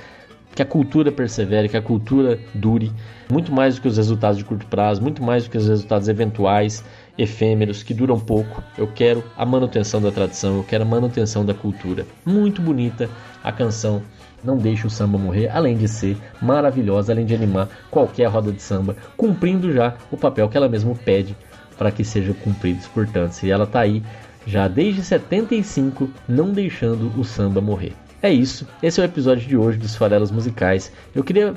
que 0.55 0.61
a 0.61 0.65
cultura 0.65 1.11
persevere, 1.11 1.69
que 1.69 1.77
a 1.77 1.81
cultura 1.81 2.39
dure, 2.53 2.91
muito 3.29 3.51
mais 3.51 3.75
do 3.75 3.81
que 3.81 3.87
os 3.87 3.97
resultados 3.97 4.37
de 4.37 4.43
curto 4.43 4.65
prazo, 4.65 5.01
muito 5.01 5.23
mais 5.23 5.43
do 5.43 5.49
que 5.49 5.57
os 5.57 5.67
resultados 5.67 6.07
eventuais, 6.07 6.83
efêmeros, 7.17 7.83
que 7.83 7.93
duram 7.93 8.19
pouco. 8.19 8.63
Eu 8.77 8.87
quero 8.87 9.23
a 9.37 9.45
manutenção 9.45 10.01
da 10.01 10.11
tradição, 10.11 10.57
eu 10.57 10.63
quero 10.63 10.83
a 10.83 10.87
manutenção 10.87 11.45
da 11.45 11.53
cultura. 11.53 12.05
Muito 12.25 12.61
bonita 12.61 13.09
a 13.43 13.51
canção 13.51 14.01
Não 14.43 14.57
Deixe 14.57 14.87
o 14.87 14.89
Samba 14.89 15.17
Morrer, 15.17 15.49
além 15.49 15.77
de 15.77 15.87
ser 15.87 16.17
maravilhosa, 16.41 17.13
além 17.13 17.25
de 17.25 17.35
animar 17.35 17.69
qualquer 17.89 18.27
roda 18.27 18.51
de 18.51 18.61
samba, 18.61 18.95
cumprindo 19.15 19.71
já 19.71 19.95
o 20.11 20.17
papel 20.17 20.49
que 20.49 20.57
ela 20.57 20.69
mesma 20.69 20.95
pede 20.95 21.35
para 21.77 21.91
que 21.91 22.03
seja 22.03 22.33
cumprido 22.33 22.81
por 22.93 23.07
tantos. 23.07 23.41
E 23.43 23.51
ela 23.51 23.63
está 23.63 23.81
aí 23.81 24.03
já 24.45 24.67
desde 24.67 25.03
75, 25.03 26.09
não 26.27 26.51
deixando 26.51 27.11
o 27.17 27.23
samba 27.23 27.61
morrer. 27.61 27.93
É 28.21 28.31
isso, 28.31 28.67
esse 28.83 28.99
é 28.99 29.03
o 29.03 29.05
episódio 29.05 29.47
de 29.47 29.55
hoje 29.55 29.77
dos 29.77 29.95
Farelas 29.95 30.31
Musicais. 30.31 30.91
Eu 31.15 31.23
queria. 31.23 31.53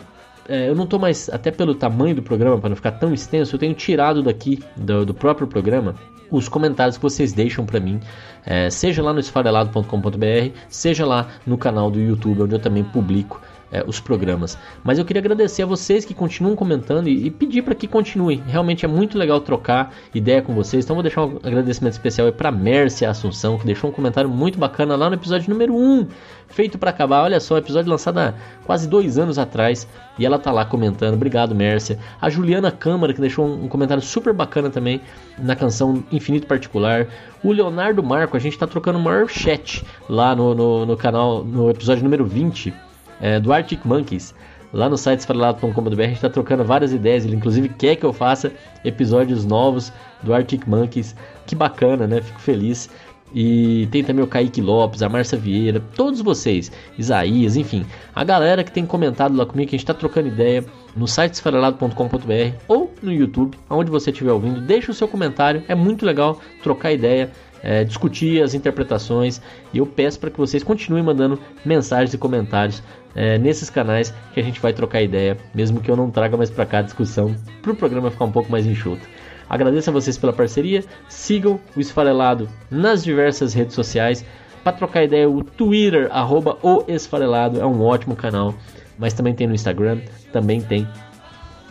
É, 0.48 0.68
eu 0.68 0.74
não 0.74 0.84
estou 0.84 0.98
mais, 0.98 1.28
até 1.28 1.50
pelo 1.50 1.74
tamanho 1.74 2.16
do 2.16 2.22
programa, 2.22 2.58
para 2.58 2.68
não 2.68 2.76
ficar 2.76 2.92
tão 2.92 3.14
extenso, 3.14 3.54
eu 3.54 3.60
tenho 3.60 3.74
tirado 3.74 4.22
daqui 4.22 4.58
do, 4.76 5.06
do 5.06 5.14
próprio 5.14 5.46
programa 5.46 5.94
os 6.32 6.48
comentários 6.48 6.96
que 6.96 7.02
vocês 7.02 7.32
deixam 7.32 7.66
para 7.66 7.78
mim, 7.78 8.00
é, 8.44 8.70
seja 8.70 9.02
lá 9.02 9.12
no 9.12 9.20
esfarelado.com.br, 9.20 10.56
seja 10.68 11.04
lá 11.04 11.28
no 11.46 11.58
canal 11.58 11.90
do 11.90 12.00
YouTube, 12.00 12.42
onde 12.42 12.54
eu 12.54 12.58
também 12.58 12.82
publico 12.82 13.40
é, 13.72 13.82
os 13.86 13.98
programas. 13.98 14.58
Mas 14.84 14.98
eu 14.98 15.04
queria 15.04 15.20
agradecer 15.20 15.62
a 15.62 15.66
vocês 15.66 16.04
que 16.04 16.12
continuam 16.12 16.54
comentando 16.54 17.08
e, 17.08 17.26
e 17.26 17.30
pedir 17.30 17.62
para 17.62 17.74
que 17.74 17.88
continuem. 17.88 18.42
Realmente 18.46 18.84
é 18.84 18.88
muito 18.88 19.16
legal 19.16 19.40
trocar 19.40 19.92
ideia 20.14 20.42
com 20.42 20.54
vocês. 20.54 20.84
Então 20.84 20.94
vou 20.94 21.02
deixar 21.02 21.24
um 21.24 21.38
agradecimento 21.42 21.94
especial 21.94 22.30
para 22.32 22.52
Mércia 22.52 23.08
Assunção, 23.08 23.58
que 23.58 23.64
deixou 23.64 23.88
um 23.88 23.92
comentário 23.92 24.28
muito 24.28 24.58
bacana 24.58 24.94
lá 24.94 25.08
no 25.08 25.16
episódio 25.16 25.48
número 25.48 25.74
1, 25.74 26.06
feito 26.48 26.76
para 26.76 26.90
acabar. 26.90 27.22
Olha 27.22 27.40
só, 27.40 27.56
episódio 27.56 27.90
lançado 27.90 28.18
há 28.18 28.34
quase 28.66 28.86
dois 28.86 29.18
anos 29.18 29.38
atrás 29.38 29.88
e 30.18 30.26
ela 30.26 30.38
tá 30.38 30.52
lá 30.52 30.66
comentando. 30.66 31.14
Obrigado, 31.14 31.54
Mércia. 31.54 31.98
A 32.20 32.28
Juliana 32.28 32.70
Câmara, 32.70 33.14
que 33.14 33.20
deixou 33.20 33.46
um 33.46 33.68
comentário 33.68 34.02
super 34.02 34.34
bacana 34.34 34.68
também 34.68 35.00
na 35.38 35.56
canção 35.56 36.04
Infinito 36.12 36.46
Particular. 36.46 37.06
O 37.42 37.50
Leonardo 37.50 38.02
Marco, 38.02 38.36
a 38.36 38.40
gente 38.40 38.58
tá 38.58 38.66
trocando 38.66 38.98
o 38.98 39.02
maior 39.02 39.28
chat 39.28 39.82
lá 40.08 40.36
no, 40.36 40.54
no, 40.54 40.86
no 40.86 40.96
canal, 40.96 41.42
no 41.42 41.70
episódio 41.70 42.04
número 42.04 42.26
20 42.26 42.91
é, 43.22 43.40
do 43.40 43.52
Arctic 43.52 43.86
Monkeys. 43.86 44.34
Lá 44.72 44.88
no 44.88 44.96
site 44.96 45.20
esfarelado.com.br 45.20 46.00
a 46.00 46.06
gente 46.06 46.16
está 46.16 46.30
trocando 46.30 46.64
várias 46.64 46.92
ideias. 46.92 47.24
Ele 47.24 47.36
inclusive 47.36 47.68
quer 47.70 47.96
que 47.96 48.04
eu 48.04 48.12
faça 48.12 48.52
episódios 48.84 49.44
novos 49.44 49.92
do 50.22 50.34
Arctic 50.34 50.66
Monkeys. 50.66 51.14
Que 51.46 51.54
bacana, 51.54 52.06
né? 52.06 52.20
Fico 52.20 52.40
feliz. 52.40 52.90
E 53.34 53.88
tem 53.90 54.04
também 54.04 54.22
o 54.22 54.28
Kaique 54.28 54.60
Lopes, 54.60 55.02
a 55.02 55.08
Márcia 55.08 55.38
Vieira, 55.38 55.80
todos 55.94 56.20
vocês, 56.20 56.70
Isaías, 56.98 57.56
enfim, 57.56 57.86
a 58.14 58.22
galera 58.22 58.62
que 58.62 58.70
tem 58.70 58.84
comentado 58.84 59.34
lá 59.34 59.46
comigo, 59.46 59.70
que 59.70 59.74
a 59.74 59.78
gente 59.78 59.84
está 59.84 59.94
trocando 59.94 60.28
ideia 60.28 60.62
no 60.94 61.08
site 61.08 61.32
esfarelado.com.br 61.32 62.56
ou 62.68 62.92
no 63.02 63.10
YouTube, 63.10 63.56
aonde 63.70 63.90
você 63.90 64.10
estiver 64.10 64.32
ouvindo, 64.32 64.60
deixa 64.60 64.90
o 64.90 64.94
seu 64.94 65.08
comentário, 65.08 65.64
é 65.66 65.74
muito 65.74 66.04
legal 66.04 66.38
trocar 66.62 66.92
ideia 66.92 67.30
é, 67.62 67.84
discutir 67.84 68.42
as 68.42 68.54
interpretações 68.54 69.40
e 69.72 69.78
eu 69.78 69.86
peço 69.86 70.18
para 70.18 70.30
que 70.30 70.38
vocês 70.38 70.62
continuem 70.62 71.02
mandando 71.02 71.38
mensagens 71.64 72.12
e 72.12 72.18
comentários 72.18 72.82
é, 73.14 73.38
nesses 73.38 73.70
canais 73.70 74.12
que 74.32 74.40
a 74.40 74.42
gente 74.42 74.60
vai 74.60 74.72
trocar 74.72 75.02
ideia, 75.02 75.36
mesmo 75.54 75.80
que 75.80 75.90
eu 75.90 75.96
não 75.96 76.10
traga 76.10 76.36
mais 76.36 76.50
para 76.50 76.66
cá 76.66 76.78
a 76.78 76.82
discussão, 76.82 77.34
para 77.60 77.72
o 77.72 77.76
programa 77.76 78.10
ficar 78.10 78.24
um 78.24 78.32
pouco 78.32 78.50
mais 78.50 78.66
enxuto. 78.66 79.06
Agradeço 79.48 79.90
a 79.90 79.92
vocês 79.92 80.16
pela 80.16 80.32
parceria, 80.32 80.82
sigam 81.08 81.60
o 81.76 81.80
Esfarelado 81.80 82.48
nas 82.70 83.04
diversas 83.04 83.52
redes 83.52 83.74
sociais. 83.74 84.24
Para 84.64 84.72
trocar 84.72 85.04
ideia, 85.04 85.28
o 85.28 85.42
Twitter, 85.44 86.08
arroba 86.10 86.56
o 86.62 86.84
Esfarelado, 86.88 87.60
é 87.60 87.66
um 87.66 87.82
ótimo 87.82 88.16
canal, 88.16 88.54
mas 88.98 89.12
também 89.12 89.34
tem 89.34 89.46
no 89.46 89.54
Instagram, 89.54 90.00
também 90.32 90.60
tem 90.62 90.88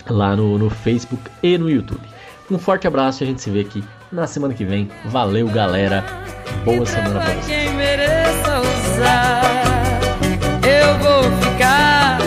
lá 0.08 0.36
no, 0.36 0.60
no 0.60 0.70
Facebook 0.70 1.24
e 1.42 1.58
no 1.58 1.70
YouTube. 1.70 2.11
Um 2.52 2.60
forte 2.60 2.86
abraço 2.86 3.24
e 3.24 3.26
a 3.26 3.28
gente 3.28 3.42
se 3.42 3.50
vê 3.50 3.62
aqui 3.62 3.82
na 4.12 4.28
semana 4.28 4.54
que 4.54 4.66
vem. 4.66 4.92
Valeu, 5.06 5.48
galera. 5.48 6.04
Boa 6.66 6.86
semana 6.86 7.22
pra 7.22 7.34
vocês. 7.36 7.48
Eu 10.68 10.98
vou 11.00 11.24
ficar 11.40 12.20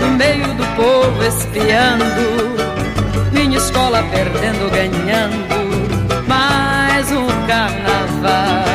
no 0.00 0.08
meio 0.18 0.46
do 0.52 0.66
povo 0.76 1.24
espiando. 1.24 2.04
Minha 3.32 3.56
escola 3.56 4.02
perdendo, 4.02 4.70
ganhando. 4.70 6.26
Mais 6.28 7.10
um 7.10 7.26
carnaval. 7.46 8.66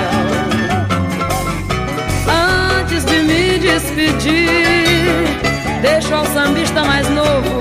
Antes 2.80 3.06
de 3.06 3.22
me 3.22 3.60
despedir, 3.60 5.40
deixo 5.84 6.16
ao 6.16 6.26
sambista 6.26 6.84
mais 6.84 7.08
novo 7.10 7.61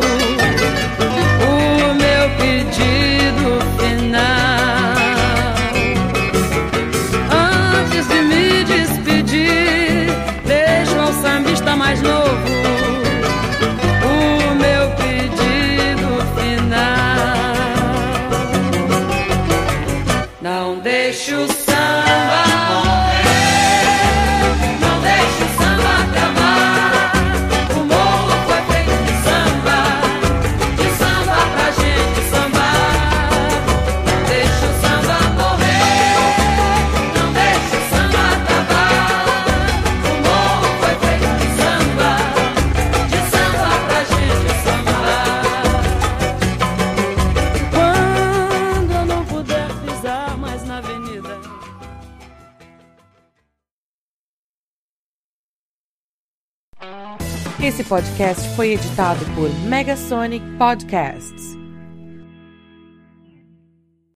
podcast 58.21 58.48
foi 58.54 58.73
editado 58.73 59.25
por 59.35 59.48
Megasonic 59.66 60.44
Podcasts. 60.58 61.50